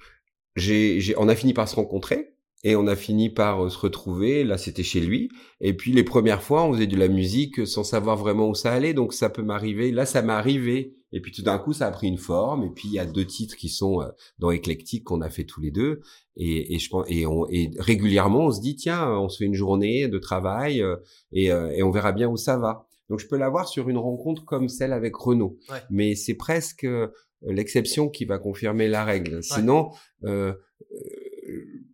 [0.57, 2.35] j'ai, j'ai, on a fini par se rencontrer.
[2.64, 4.44] Et on a fini par euh, se retrouver.
[4.44, 5.29] Là, c'était chez lui.
[5.61, 8.73] Et puis les premières fois, on faisait de la musique sans savoir vraiment où ça
[8.73, 8.94] allait.
[8.94, 9.92] Donc ça peut m'arriver.
[9.92, 10.94] Là, ça m'est arrivé.
[11.12, 12.64] Et puis tout d'un coup, ça a pris une forme.
[12.64, 15.44] Et puis il y a deux titres qui sont euh, dans Eclectic qu'on a fait
[15.44, 16.01] tous les deux.
[16.37, 19.44] Et, et je pense et, on, et régulièrement, on se dit tiens, on se fait
[19.44, 20.97] une journée de travail euh,
[21.33, 22.87] et, euh, et on verra bien où ça va.
[23.09, 25.59] Donc je peux l'avoir sur une rencontre comme celle avec Renaud.
[25.71, 25.79] Ouais.
[25.90, 27.09] Mais c'est presque euh,
[27.42, 29.42] l'exception qui va confirmer la règle.
[29.42, 29.90] Sinon,
[30.25, 30.55] euh, euh,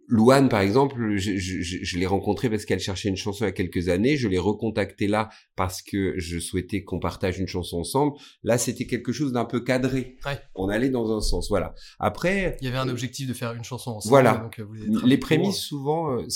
[0.07, 3.51] Louane, par exemple, je, je, je, l'ai rencontrée parce qu'elle cherchait une chanson il y
[3.51, 4.17] a quelques années.
[4.17, 8.17] Je l'ai recontactée là parce que je souhaitais qu'on partage une chanson ensemble.
[8.43, 10.17] Là, c'était quelque chose d'un peu cadré.
[10.27, 10.39] Ouais.
[10.55, 11.75] On allait dans un sens, voilà.
[11.99, 14.11] Après, Il y avait un objectif de faire une chanson ensemble.
[14.11, 14.37] Voilà.
[14.37, 16.27] Donc, euh, vous les prémices, souvent, euh,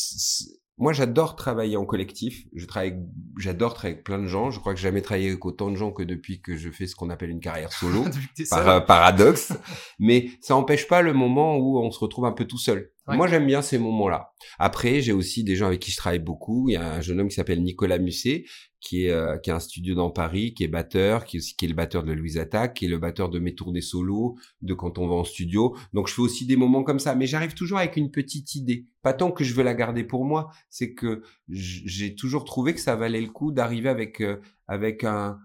[0.79, 2.47] moi, j'adore travailler en collectif.
[2.55, 2.97] Je travaille,
[3.37, 4.51] j'adore travailler avec plein de gens.
[4.53, 6.87] Je crois que j'ai jamais travaillé avec autant de gens que depuis que je fais
[6.87, 8.05] ce qu'on appelle une carrière solo.
[8.49, 9.53] Par euh, paradoxe,
[9.99, 12.93] mais ça empêche pas le moment où on se retrouve un peu tout seul.
[13.09, 13.17] Ouais.
[13.17, 14.33] Moi, j'aime bien ces moments-là.
[14.59, 16.69] Après, j'ai aussi des gens avec qui je travaille beaucoup.
[16.69, 18.45] Il y a un jeune homme qui s'appelle Nicolas Musset,
[18.81, 21.65] qui est euh, qui a un studio dans Paris, qui est batteur, qui est qui
[21.65, 24.75] est le batteur de Louise Attaque, qui est le batteur de mes tournées solo, de
[24.75, 25.77] quand on va en studio.
[25.93, 28.87] Donc, je fais aussi des moments comme ça, mais j'arrive toujours avec une petite idée.
[29.03, 32.81] Pas tant que je veux la garder pour moi, c'est que j'ai toujours trouvé que
[32.81, 34.37] ça valait le coup d'arriver avec euh,
[34.67, 35.39] avec un-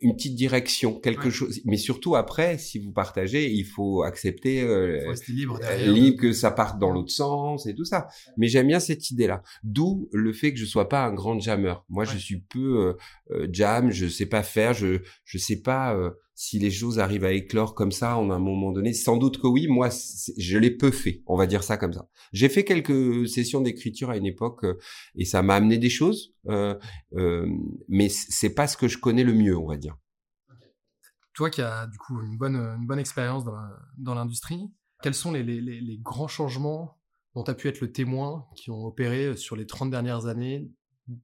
[0.00, 1.30] une petite direction, quelque Ouais.
[1.30, 1.60] chose.
[1.64, 5.92] Mais surtout après, si vous partagez, il faut accepter euh, Faut libre euh, derrière.
[5.92, 8.08] libre que ça parte dans l'autre sens et tout ça.
[8.36, 9.42] Mais j'aime bien cette idée-là.
[9.62, 11.74] D'où le fait que je sois pas un grand jammer.
[11.88, 12.58] Moi, je suis peu
[13.30, 13.90] euh, euh, jam.
[13.90, 14.72] Je sais pas faire.
[14.74, 16.10] Je je sais pas euh,
[16.42, 18.94] si les choses arrivent à éclore comme ça en un moment donné.
[18.94, 19.66] Sans doute que oui.
[19.68, 19.90] Moi,
[20.38, 21.22] je l'ai peu fait.
[21.26, 22.08] On va dire ça comme ça.
[22.32, 24.78] J'ai fait quelques sessions d'écriture à une époque euh,
[25.16, 26.32] et ça m'a amené des choses.
[26.48, 26.74] euh,
[27.12, 27.46] euh,
[27.88, 29.98] mais c'est pas ce que je connais le mieux, on va dire.
[31.34, 33.44] Toi qui as du coup une bonne, une bonne expérience
[33.98, 34.62] dans l'industrie,
[35.02, 36.96] quels sont les, les- les- les grands changements
[37.34, 40.70] dont tu as pu être le témoin qui ont opéré sur les 30 dernières années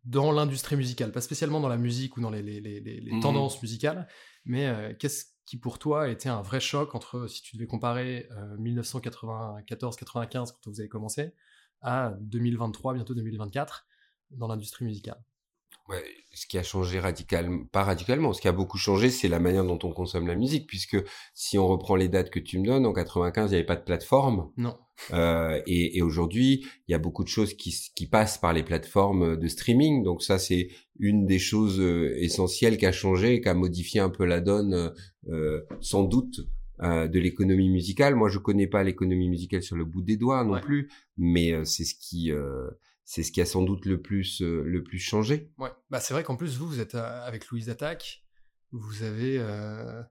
[0.05, 1.11] dans l'industrie musicale?
[1.12, 3.20] Pas spécialement dans la musique ou dans les, les- les- les- les Mhm.
[3.20, 4.07] tendances musicales,
[4.47, 7.67] mais euh, qu'est-ce qui pour toi a été un vrai choc entre, si tu devais
[7.67, 11.35] comparer euh, 1994-95 quand vous avez commencé,
[11.83, 13.87] à 2023, bientôt 2024,
[14.31, 15.23] dans l'industrie musicale?
[15.88, 16.02] Ouais,
[16.35, 19.64] ce qui a changé radicalement, pas radicalement, ce qui a beaucoup changé, c'est la manière
[19.64, 20.96] dont on consomme la musique, puisque
[21.33, 23.76] si on reprend les dates que tu me donnes, en 95, il n'y avait pas
[23.76, 24.76] de plateforme, Non.
[25.12, 28.64] euh, et, et aujourd'hui, il y a beaucoup de choses qui, qui passent par les
[28.64, 33.40] plateformes de streaming, donc ça, c'est une des choses euh, essentielles qui a changé, et
[33.40, 34.90] qui a modifié un peu la donne, euh,
[35.29, 36.40] euh, sans doute,
[36.83, 38.16] euh, de l'économie musicale.
[38.16, 40.61] Moi, je connais pas l'économie musicale sur le bout des doigts non Ouais.
[40.62, 42.68] plus, mais euh, c'est ce qui, euh,
[43.07, 45.51] c'est ce qui a sans doute le plus, euh, le plus changé.
[45.57, 48.23] Ouais, bah c'est vrai qu'en plus vous, vous êtes euh, avec Louise Attaque,
[48.73, 50.03] vous avez euh,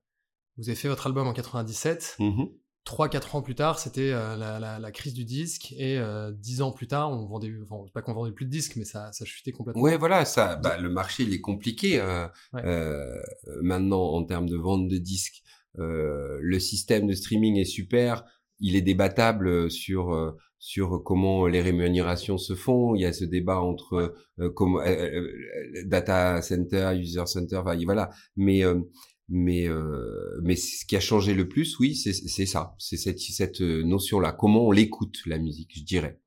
[0.57, 2.15] vous avez fait votre album en 97.
[2.19, 2.47] Mhm.
[2.87, 5.99] 3-4 ans plus tard, c'était euh, la, la, la crise du disque, et
[6.33, 9.11] 10 ans plus tard, on vendait, enfin, pas qu'on vendait plus de disques, mais ça,
[9.11, 9.81] ça chutait complètement.
[9.81, 12.63] Ouais, voilà, ça, bah, le marché il est compliqué euh, Ouais.
[12.63, 13.19] euh,
[13.63, 15.41] maintenant en termes de vente de disques.
[15.79, 18.23] Euh, le système de streaming est super,
[18.59, 22.95] il est débattable sur euh, sur comment les rémunérations se font.
[22.95, 27.77] Il y a ce débat entre euh, comment euh, euh, data center, user center, enfin,
[27.85, 28.09] voilà.
[28.35, 28.81] Mais euh,
[29.29, 33.19] mais euh, mais ce qui a changé le plus, oui, c'est c'est ça, c'est cette
[33.19, 34.31] cette notion là.
[34.31, 36.19] Comment on l'écoute la musique, je dirais.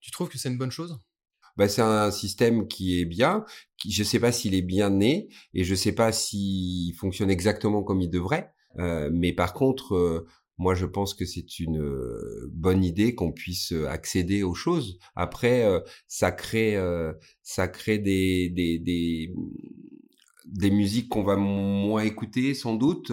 [0.00, 0.98] Tu trouves que c'est une bonne chose?
[1.56, 3.44] Bah, c'est un système qui est bien.
[3.78, 7.84] Qui, je sais pas s'il est bien né et je sais pas s'il fonctionne exactement
[7.84, 8.50] comme il devrait.
[8.80, 10.26] Euh, mais par contre, euh,
[10.58, 14.98] moi, je pense que c'est une euh, bonne idée qu'on puisse euh, accéder aux choses.
[15.16, 17.12] Après, euh, ça crée, euh,
[17.42, 19.32] ça crée des des des,
[20.46, 23.10] des musiques qu'on va moins écouter sans doute.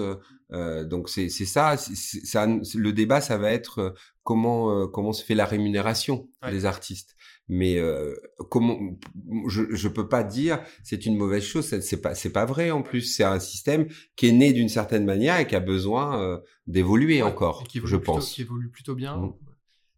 [0.52, 2.46] Euh, donc c'est ça, ça.
[2.46, 6.52] Le débat, ça va être comment comment se fait la rémunération Ouais.
[6.52, 7.16] des artistes.
[7.54, 8.16] Mais euh,
[8.50, 8.80] comment
[9.48, 11.66] je je peux pas dire c'est une mauvaise chose.
[11.66, 13.02] c'est- pas c'est pas vrai en plus.
[13.02, 17.22] C'est un système qui est né d'une certaine manière et qui a besoin euh, d'évoluer
[17.22, 17.66] Ouais, encore.
[17.66, 18.32] qui Je plutôt- pense.
[18.32, 19.18] Qui évolue plutôt bien.
[19.18, 19.34] Mm.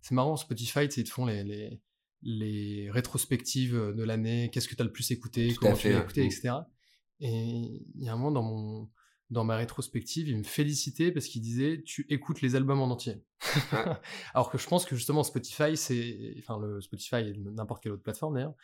[0.02, 1.80] C'est marrant, Spotify, ils te font les, les,
[2.24, 6.00] les rétrospectives de l'année, qu'est-ce que tu as le plus écouté, Tout comment tu l'as
[6.02, 6.26] écouté, mm.
[6.26, 6.50] etc.
[7.20, 7.30] Et
[7.96, 8.90] il y a un moment dans mon,
[9.34, 13.22] dans ma rétrospective, il me félicitait parce qu'il disait tu écoutes les albums en entier.
[14.34, 18.04] Alors que je pense que justement Spotify, c'est, enfin le Spotify et n'importe quelle autre
[18.04, 18.56] plateforme d'ailleurs,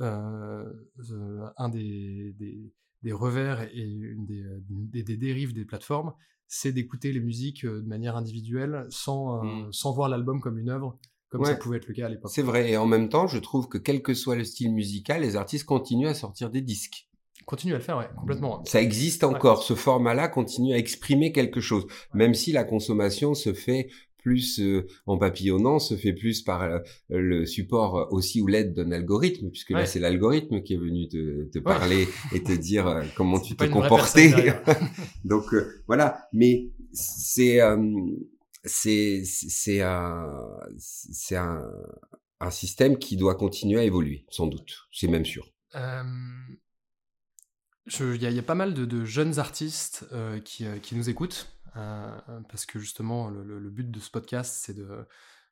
[0.00, 0.64] euh,
[1.10, 6.14] euh, un des, des, des, revers et une des, des, des, dérives des plateformes,
[6.46, 9.72] c'est d'écouter les musiques de manière individuelle sans, mm.
[9.72, 10.98] sans voir l'album comme une œuvre
[11.30, 12.30] comme ça pouvait être le cas à l'époque.
[12.34, 15.20] C'est vrai, et en même temps, je trouve que quel que soit le style musical,
[15.20, 17.07] les artistes continuent à sortir des disques.
[17.46, 18.62] Continuent à le faire, ouais, complètement.
[18.66, 23.52] Ça existe encore, ce format-là continue à exprimer quelque chose, même si la consommation se
[23.52, 28.74] fait plus euh, en papillonnant, se fait plus par euh, le support aussi ou l'aide
[28.74, 32.86] d'un algorithme, puisque là c'est l'algorithme qui est venu te, te parler et te dire
[32.86, 34.32] euh, comment tu te comportais.
[35.24, 35.46] Donc
[35.86, 37.60] voilà, mais c'est
[38.64, 40.26] c'est c'est un
[40.76, 41.64] c'est un,
[42.40, 44.88] un système qui doit continuer à évoluer, sans doute.
[44.92, 45.48] C'est même sûr.
[48.00, 51.08] Il y, y, a pas mal de, de jeunes artistes euh, qui, euh, qui, nous
[51.08, 52.18] écoutent, euh,
[52.48, 55.06] parce que justement, le, le, but de ce podcast, c'est de,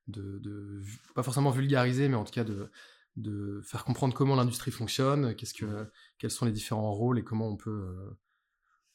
[0.09, 0.83] de, de,
[1.15, 2.71] pas forcément vulgariser, mais en tout cas de,
[3.17, 7.49] de faire comprendre comment l'industrie fonctionne, qu'est-ce que, quels sont les différents rôles et comment
[7.49, 8.17] on peut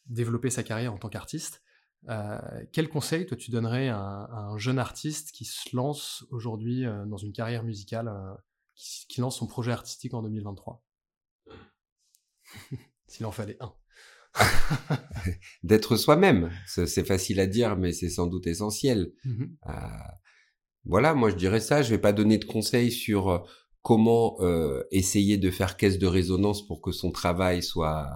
[0.06, 1.64] développer sa carrière en tant qu'artiste.
[2.10, 2.40] Euh,
[2.72, 7.18] quel conseil, toi, tu donnerais à un, jeune artiste qui se lance aujourd'hui euh, dans
[7.18, 8.12] une carrière musicale,
[8.76, 10.84] qui, lance son projet artistique en 2023
[13.12, 13.74] S'il en fallait un.
[15.64, 16.52] D'être soi-même.
[16.66, 19.14] C'est facile à dire, mais c'est sans doute essentiel.
[19.26, 19.46] Mmh
[20.84, 21.84] voilà, moi je dirais ça.
[21.84, 23.48] Je vais pas donner de conseils sur
[23.84, 24.40] comment
[24.90, 28.10] essayer de faire caisse de résonance pour que son travail soit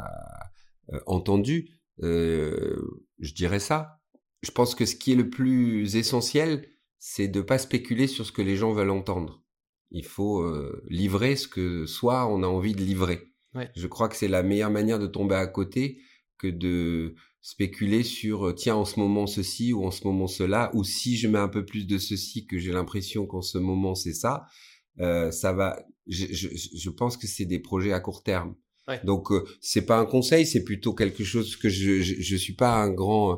[1.06, 1.76] entendu.
[2.04, 4.02] Euh, je dirais ça.
[4.42, 6.68] Je pense que ce qui est le plus essentiel,
[7.00, 9.44] c'est de pas spéculer sur ce que les gens veulent entendre.
[9.92, 13.34] Il faut euh, livrer ce que soit on a envie de livrer.
[13.76, 16.00] Je crois que c'est la meilleure manière de tomber à côté
[16.38, 20.72] que de spéculer sur euh, tiens en ce moment ceci ou en ce moment cela
[20.74, 23.94] ou si je mets un peu plus de ceci que j'ai l'impression qu'en ce moment
[23.94, 24.48] c'est ça
[25.00, 28.56] euh, ça va je, je, je pense que c'est des projets à court terme.
[29.04, 32.54] Donc euh, c'est pas un conseil, c'est plutôt quelque chose que je je, je suis
[32.54, 33.36] pas un grand euh,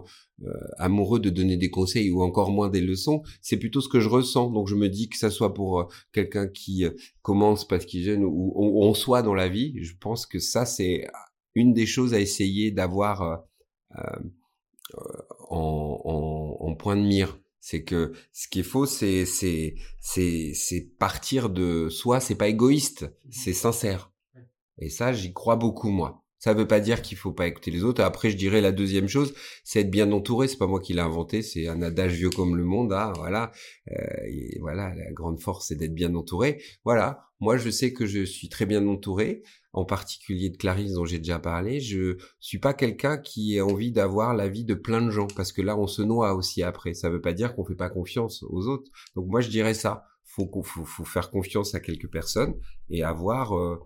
[0.77, 3.23] amoureux de donner des conseils ou encore moins des leçons.
[3.41, 4.51] C'est plutôt ce que je ressens.
[4.51, 6.85] Donc je me dis que ça soit pour euh, quelqu'un qui
[7.21, 11.07] commence parce qu'il jeune ou, on soit dans la vie, je pense que ça c'est
[11.55, 13.43] une des choses à essayer d'avoir
[15.49, 20.81] en, en, en point de mire c'est que ce qu'il faut c'est c'est c'est c'est
[20.99, 24.11] partir de soi c'est pas égoïste c'est sincère
[24.79, 26.23] et ça, j'y crois beaucoup, moi.
[26.39, 28.03] Ça veut pas dire qu'il faut pas écouter les autres.
[28.03, 29.33] Après, je dirais la deuxième chose,
[29.63, 30.47] c'est être bien entouré.
[30.47, 32.93] C'est pas moi qui l'ai inventé, c'est un adage vieux comme le monde.
[32.93, 33.51] Ah, voilà,
[33.91, 33.95] euh,
[34.59, 36.61] voilà, la grande force, c'est d'être bien entouré.
[36.85, 41.05] Voilà, moi, je sais que je suis très bien entouré, en particulier de Clarisse dont
[41.05, 41.79] j'ai déjà parlé.
[41.79, 45.61] Je suis pas quelqu'un qui a envie d'avoir l'avis de plein de gens, parce que
[45.61, 46.93] là, on se noie aussi après.
[46.93, 48.91] Ça veut pas dire qu'on fait pas confiance aux autres.
[49.15, 50.05] Donc moi, je dirais ça.
[50.23, 52.53] Faut, faut, faut faire confiance à quelques personnes
[52.91, 53.79] et avoir euh,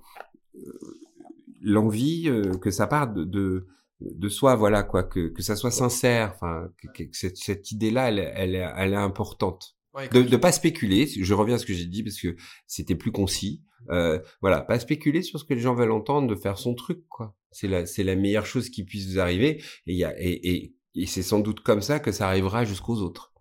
[1.62, 3.68] l'envie euh, que ça parte de,
[4.02, 8.20] de, soi, voilà quoi, que, que ça soit sincère, enfin que, cette, cette idée-là, elle,
[8.20, 9.76] elle, elle, est importante.
[10.12, 12.36] de ne pas spéculer, je reviens à ce que j'ai dit parce que
[12.68, 13.64] c'était plus concis.
[13.90, 17.04] Euh, voilà, pas spéculer sur ce que les gens veulent entendre, de faire son truc,
[17.10, 17.36] quoi.
[17.52, 19.62] C'est la, c'est la meilleure chose qui puisse vous arriver.
[19.88, 22.98] Et, y a, et, et, et c'est sans doute comme ça que ça arrivera jusqu'aux
[22.98, 23.34] autres.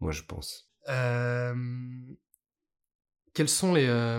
[0.00, 0.70] Moi, je pense.
[0.88, 1.54] Euh,
[3.34, 4.18] quels sont, les, euh,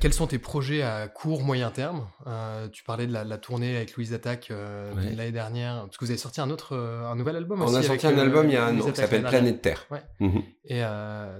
[0.00, 2.08] quels sont tes projets à court, moyen terme?
[2.26, 6.10] Euh, Tu parlais de la, tournée avec Louise Attaque euh, l'année dernière, parce que vous
[6.10, 7.76] avez sorti un autre, un nouvel album On aussi.
[7.76, 9.86] On a sorti un album il y a un an qui s'appelle Planète Terre.
[9.90, 10.02] Ouais.
[10.18, 10.82] Mmh Et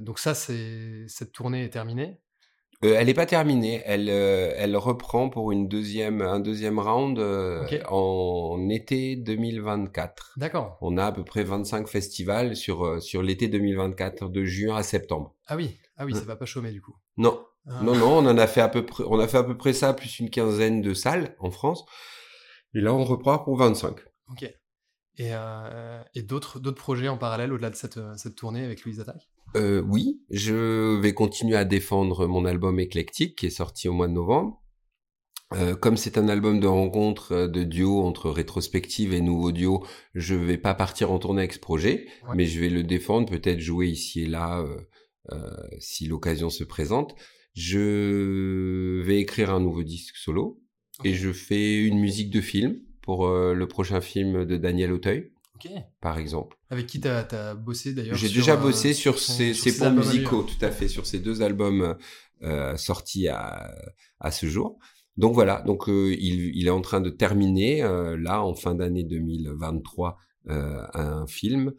[0.01, 2.21] donc ça, c'est cette tournée est terminée?
[2.83, 3.83] elle n'est pas terminée.
[3.85, 7.19] Elle, elle reprend pour une deuxième, un deuxième round
[7.89, 10.35] en été 2024.
[10.37, 10.79] D'accord.
[10.81, 15.35] On a à peu près 25 festivals sur, sur l'été 2024, de juin à septembre.
[15.49, 15.77] Ah oui.
[16.01, 16.97] Ah oui, ça va pas chômer du coup.
[17.19, 17.45] Non.
[17.67, 17.83] Ah.
[17.83, 19.75] Non, non, on en a fait à peu près, on a fait à peu près
[19.75, 21.85] ça, plus une quinzaine de salles en France.
[22.75, 23.97] Et là, on reprend pour 25.
[24.31, 24.45] Ok.
[24.45, 24.55] Et,
[25.35, 28.99] euh, et d'autres, d'autres projets en parallèle au-delà de cette, euh, cette tournée avec Louise
[28.99, 29.29] Attaque?
[29.57, 34.09] Euh, Oui, je vais continuer à défendre mon album éclectique qui est sorti au mois
[34.09, 34.63] de novembre.
[35.53, 39.85] Euh, comme c'est un album de rencontre, de duo entre rétrospective et nouveau duo,
[40.15, 43.61] je vais pas partir en tournée avec ce projet, mais je vais le défendre, peut-être
[43.61, 44.65] jouer ici et là
[45.79, 47.15] si l'occasion se présente.
[47.55, 50.63] Je vais écrire un nouveau disque solo
[51.05, 55.33] et je fais une musique de film pour euh, le prochain film de Daniel Auteuil.
[56.01, 56.57] Par exemple.
[56.71, 60.43] Avec qui tu as, bossé d'ailleurs J'ai déjà euh, bossé sur, ces, ces ponts musicaux,
[60.43, 61.97] tout à fait, sur ces deux albums
[62.77, 63.71] sortis à,
[64.21, 64.79] à ce jour.
[65.17, 68.75] donc voilà, donc euh, il, il, est en train de terminer euh, là en fin
[68.75, 70.19] d'année 2023
[70.49, 71.73] euh, un film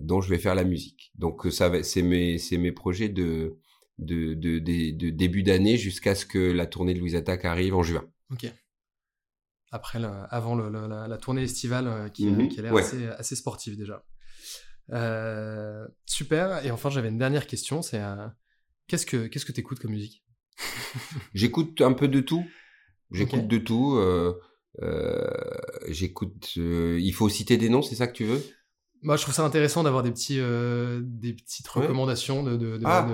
[0.00, 1.12] dont je vais faire la musique.
[1.16, 3.58] Donc ça va, c'est mes c'est mes projets de
[3.98, 7.82] de, de, de, début d'année jusqu'à ce que la tournée de Louise Attaque arrive en
[7.82, 8.04] juin.
[8.32, 8.52] Ok.
[9.70, 12.48] Après, le, avant le, la, la, tournée estivale qui, mhm.
[12.48, 14.04] qui a l'air assez, assez sportive déjà.
[16.06, 16.64] super.
[16.64, 17.82] Et enfin, j'avais une dernière question.
[17.82, 18.00] C'est
[18.88, 20.24] qu'est-ce que qu'est-ce que t'écoutes comme musique?
[21.34, 22.44] J'écoute un peu de tout.
[23.10, 23.96] J'écoute de tout.
[23.96, 24.40] Euh,
[24.82, 25.30] euh,
[25.88, 26.54] j'écoute.
[26.56, 28.42] Euh, il faut citer des noms, c'est ça que tu veux?
[29.04, 32.56] Moi, je trouve ça intéressant d'avoir des petits, des petites recommandations de.
[32.56, 33.08] de, ah.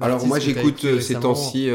[0.00, 1.70] Alors moi, j'écoute ces temps-ci.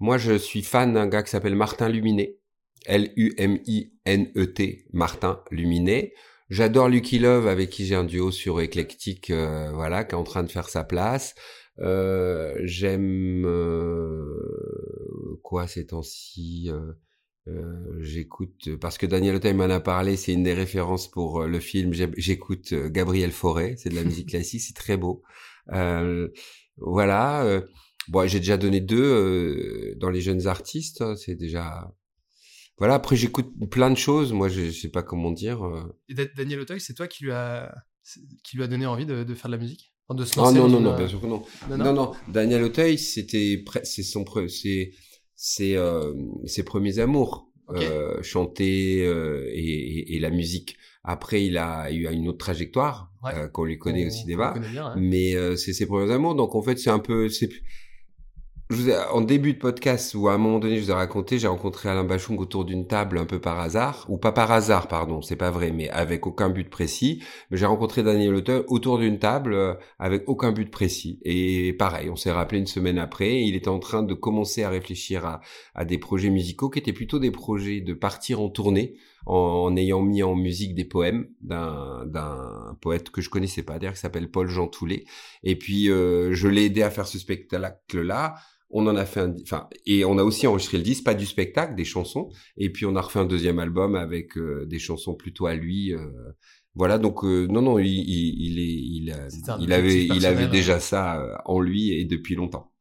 [0.00, 2.38] moi, je suis fan d'un gars qui s'appelle Martin Luminet.
[2.86, 4.86] L-U-M-I-N-E-T.
[4.92, 6.14] Martin Luminet.
[6.50, 10.42] J'adore Lucky Love avec qui j'ai un duo sur Eclectic, voilà, qui est en train
[10.42, 11.34] de faire sa place.
[11.78, 16.70] Euh, j'aime euh, quoi ces temps-ci
[17.48, 20.16] euh, euh, J'écoute parce que Daniel Auteuil m'en a parlé.
[20.16, 21.92] C'est une des références pour le film.
[21.92, 23.76] J'écoute Gabriel Fauré.
[23.76, 24.60] C'est de la musique classique.
[24.60, 25.22] C'est très beau.
[26.76, 27.62] voilà.
[28.08, 31.02] bon, j'ai déjà donné deux dans les jeunes artistes.
[31.02, 31.92] Hein, c'est déjà
[32.78, 32.94] voilà.
[32.94, 34.32] Après, j'écoute plein de choses.
[34.32, 35.62] Moi, je, je sais pas comment dire.
[36.08, 37.72] Et Daniel Auteuil, c'est toi qui lui a
[38.42, 39.92] qui lui a donné envie de, de faire de la musique?
[40.10, 41.42] De se ah non, non, non, bien sûr que non.
[41.70, 44.92] Non, non, Daniel Auteuil, c'était, c'est son, c'est,
[45.34, 46.14] c'est, euh,
[46.46, 47.48] ses premiers amours.
[47.70, 50.76] Euh, chanter euh, et, et, la musique.
[51.04, 54.36] Après, il a eu une autre trajectoire euh, qu'on lui connaît aussi des
[54.96, 56.34] mais euh, c'est ses premiers amours.
[56.34, 57.48] Donc en fait, c'est un peu, c'est
[59.12, 61.88] en début de podcast, ou à un moment donné, je vous ai raconté, j'ai rencontré
[61.88, 65.36] Alain Bachung autour d'une table un peu par hasard, ou pas par hasard, pardon, c'est
[65.36, 67.22] pas vrai, mais avec aucun but précis.
[67.50, 71.18] J'ai rencontré Daniel Auteuil autour d'une table euh, avec aucun but précis.
[71.24, 74.70] Et pareil, on s'est rappelé une semaine après, il était en train de commencer à
[74.70, 75.40] réfléchir à,
[75.74, 78.96] à des projets musicaux qui étaient plutôt des projets de partir en tournée,
[79.26, 84.00] en, ayant mis en musique des poèmes d'un poète que je connaissais pas, d'ailleurs, qui
[84.00, 85.04] s'appelle Paul Jean Toulet.
[85.42, 88.34] Et puis, euh, je l'ai aidé à faire ce spectacle-là
[88.72, 91.26] on en a fait un, enfin, et on a aussi enregistré le disque, pas du
[91.26, 92.30] spectacle, des chansons.
[92.56, 95.94] Et puis on a refait un deuxième album avec euh, des chansons plutôt à lui.
[95.94, 96.08] Euh,
[96.74, 99.12] voilà, donc euh, non, non, il, il, est,
[99.60, 102.72] il, avait, il avait déjà ça en lui et depuis longtemps.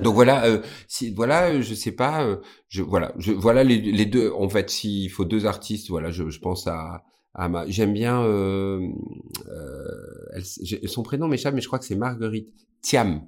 [0.00, 2.38] Donc voilà, si, voilà, je sais pas,
[2.68, 4.30] je voilà, je voilà les, les deux.
[4.32, 8.22] En fait, s'il faut deux artistes, voilà, je, je pense à, à ma, j'aime bien
[10.86, 13.22] son prénom m'échappe, mais je crois que c'est Marguerite Thiam.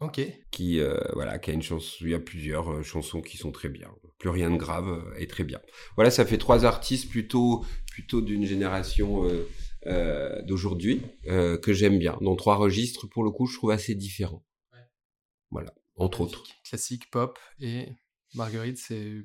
[0.00, 0.20] Ok.
[0.50, 3.50] Qui euh, voilà, qui a une chanson, il y a plusieurs euh, chansons qui sont
[3.50, 3.90] très bien.
[4.18, 5.60] Plus rien de grave euh, et très bien.
[5.94, 9.26] Voilà, ça fait trois artistes plutôt plutôt d'une génération
[10.44, 12.18] d'aujourd'hui que j'aime bien.
[12.20, 14.44] Dans trois registres, pour le coup, je trouve assez différents.
[15.50, 16.44] Voilà, entre autres.
[16.68, 17.88] Classique, pop et
[18.34, 19.22] Marguerite, c'est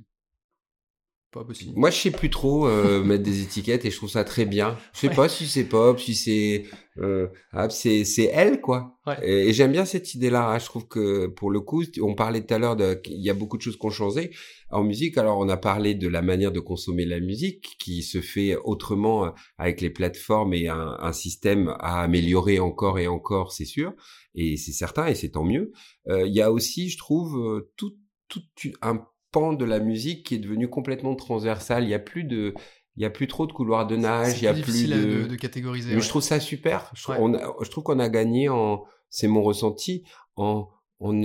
[1.76, 4.78] moi, je sais plus trop euh, mettre des étiquettes et je trouve ça très bien.
[4.94, 6.66] Je sais pas si c'est pop, si c'est
[6.98, 8.98] euh, ah, c'est c'est elle quoi.
[9.24, 10.50] Et, j'aime bien cette idée-là.
[10.50, 10.60] Hein.
[10.60, 13.34] Je trouve que pour le coup, on parlait tout à l'heure de il y a
[13.34, 14.32] beaucoup de choses qui ont changé
[14.72, 15.18] en musique.
[15.18, 19.26] Alors, on a parlé de la manière de consommer la musique qui se fait autrement
[19.26, 23.94] euh, avec les plateformes et un, un système à améliorer encore et encore, c'est sûr.
[24.36, 25.72] Et c'est certain et c'est tant mieux.
[26.10, 27.96] Euh, il y a aussi, je trouve, euh, tout
[28.28, 28.42] tout
[28.82, 31.84] un pan de la musique qui est devenu complètement transversal.
[31.84, 32.54] Il y a plus de,
[32.98, 34.42] il y a plus trop de couloirs de nage.
[34.42, 35.28] Il y a plus de...
[35.28, 35.96] de, catégoriser.
[35.96, 36.92] Mais je trouve ça super.
[36.94, 40.04] Je, trouve, on je trouve qu'on a gagné en, c'est mon ressenti,
[40.36, 40.70] en,
[41.00, 41.22] en,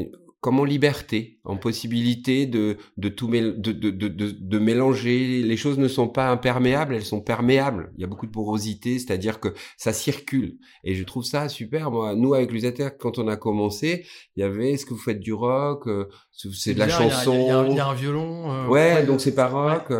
[0.46, 5.42] comme en liberté, en possibilité de de tout de, de, de, de, mélanger.
[5.42, 7.90] Les choses ne sont pas imperméables, elles sont perméables.
[7.96, 10.58] Il y a beaucoup de porosité, c'est-à-dire que ça circule.
[10.84, 11.90] Et je trouve ça super.
[11.90, 15.18] Moi, nous avec l'usateur, quand on a commencé, il y avait est-ce que vous faites
[15.18, 17.66] du rock, euh, c'est de la chanson.
[17.68, 18.52] Il y, a un violon.
[18.52, 19.90] Euh, ouais, donc c'est pas rock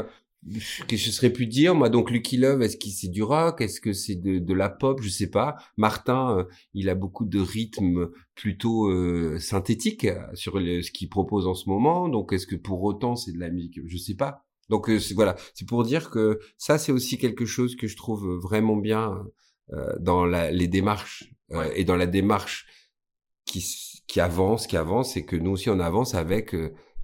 [0.87, 1.89] que je serais pu dire moi.
[1.89, 3.61] Donc Lucky Love est-ce que c'est du rock?
[3.61, 5.01] Est-ce que c'est de, de, la pop?
[5.03, 5.57] Je sais pas.
[5.77, 6.45] Martin euh,
[6.75, 11.69] il a beaucoup de rythmes plutôt euh, synthétiques euh, sur ce qu'il propose en ce
[11.69, 12.09] moment.
[12.09, 13.81] Donc est-ce que pour autant c'est de la musique?
[13.87, 14.45] Je sais pas.
[14.69, 15.37] Donc voilà.
[15.55, 19.25] C'est pour dire que ça c'est aussi quelque chose que je trouve vraiment bien
[19.99, 21.33] dans la, les démarches
[21.75, 22.67] et dans la démarche
[23.45, 23.65] qui
[24.07, 26.55] qui avance qui avance et que nous aussi on avance avec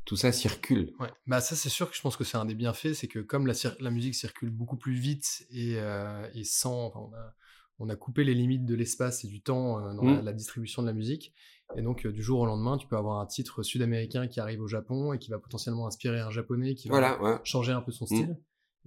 [0.05, 0.92] tout ça circule.
[0.98, 1.11] Ouais.
[1.26, 3.46] Bah ça c'est sûr que je pense que c'est un des bienfaits, c'est que comme
[3.46, 7.34] la, la, musique circule beaucoup plus vite et, euh, et sans, enfin, on, a,
[7.78, 10.36] on, a, coupé les limites de l'espace et du temps euh, dans la, mmh.
[10.36, 11.32] distribution de la musique,
[11.76, 14.61] et donc euh, du jour au lendemain, tu peux avoir un titre sud-américain qui arrive
[14.61, 18.07] au Japon et qui va potentiellement inspirer un japonais qui va changer un peu son
[18.11, 18.36] mmh.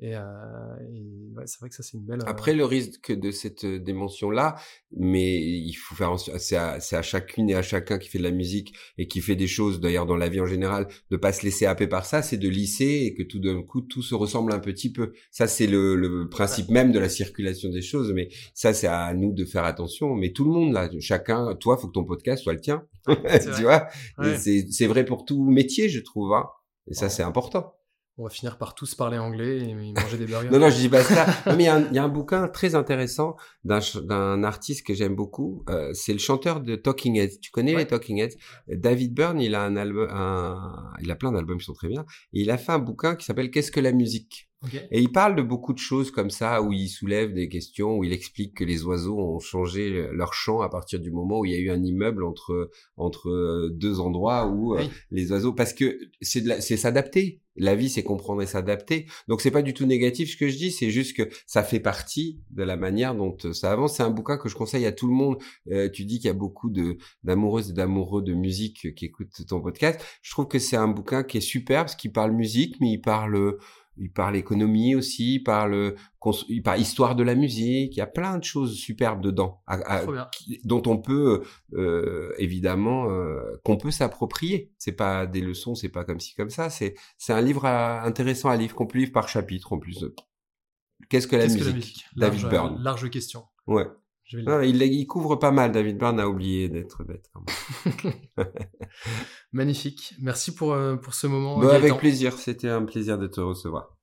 [0.02, 0.22] Et, euh,
[0.94, 1.04] et
[1.38, 2.20] ouais, c'est vrai que ça, c'est une belle.
[2.22, 4.56] euh, Après, le risque de cette euh, dimension-là,
[4.92, 8.24] mais il faut faire, c'est à, c'est à chacune et à chacun qui fait de
[8.24, 11.32] la musique et qui fait des choses, d'ailleurs dans la vie en général, de pas
[11.32, 14.16] se laisser happer par ça, c'est de lisser et que tout d'un coup tout se
[14.16, 15.14] ressemble un petit peu.
[15.32, 18.12] Ça, c'est le, le principe même de la circulation des choses.
[18.12, 20.14] Mais ça, c'est à nous de faire attention.
[20.14, 22.86] Mais tout le monde là, chacun, toi, faut que ton podcast soit le tien.
[23.08, 23.88] c'est tu vrai.
[24.18, 26.34] vois, c'est c'est vrai pour tout métier, je trouve.
[26.34, 26.48] Hein.
[26.88, 27.75] Et ça, c'est important.
[28.18, 30.50] On va finir par tous parler anglais et manger des burgers.
[30.50, 31.26] Non, non, je dis pas ça.
[31.48, 33.36] Non, mais il y, a un- il y a un bouquin très intéressant
[33.66, 35.66] d'un artiste que j'aime beaucoup.
[35.70, 37.40] Euh, c'est le chanteur de Talking Heads.
[37.42, 37.80] Tu connais Ouais.
[37.82, 38.38] les Talking Heads?
[38.70, 42.06] David Byrne, il a un album, un, il a plein d'albums qui sont très bien.
[42.32, 44.50] Et il a fait un bouquin qui s'appelle Qu'est-ce que la musique?
[44.92, 48.04] Et il parle de beaucoup de choses comme ça, où il soulève des questions, où
[48.04, 51.52] il explique que les oiseaux ont changé leur chant à partir du moment où il
[51.52, 54.90] y a eu un immeuble entre entre euh, deux endroits où euh, Oui.
[55.12, 57.42] les oiseaux, parce que c'est de la- c'est s'adapter.
[57.56, 59.06] La vie, c'est comprendre et s'adapter.
[59.28, 61.80] Donc c'est pas du tout négatif ce que je dis, c'est juste que ça fait
[61.80, 63.98] partie de la manière dont euh, ça avance.
[63.98, 65.38] C'est un bouquin que je conseille à tout le monde.
[65.72, 69.46] Euh, tu dis qu'il y a beaucoup de d'amoureuses et d'amoureux de musique qui écoutent
[69.48, 70.00] ton podcast.
[70.22, 73.02] Je trouve que c'est un bouquin qui est super parce qu'il parle musique, mais il
[73.02, 73.58] parle
[73.98, 75.96] il parle économie aussi, il parle,
[76.50, 77.96] il parle histoire de la musique.
[77.96, 81.44] Il y a plein de choses superbes dedans, à- à- qui- dont on peut
[81.74, 84.72] euh, évidemment euh, qu'on peut s'approprier.
[84.78, 86.70] C'est pas des leçons, c'est pas comme ci comme ça.
[86.70, 90.06] C'est c'est un livre à- intéressant à lire qu'on peut lire par chapitre en plus.
[91.10, 92.06] Qu'est-ce que la Qu'est-ce musique que la musique?
[92.16, 92.84] David large, Byrne.
[92.84, 93.44] Large question.
[93.68, 93.86] Ouais.
[94.26, 95.72] Je vais il, il couvre pas mal.
[95.72, 97.30] David Byrne a oublié d'être bête.
[97.32, 97.44] Quand
[98.38, 98.48] même.
[99.54, 100.16] Magnifique.
[100.20, 101.60] Merci pour, euh, pour ce moment.
[101.60, 102.34] Bah, avec plaisir.
[102.34, 103.95] C'était un plaisir de te recevoir.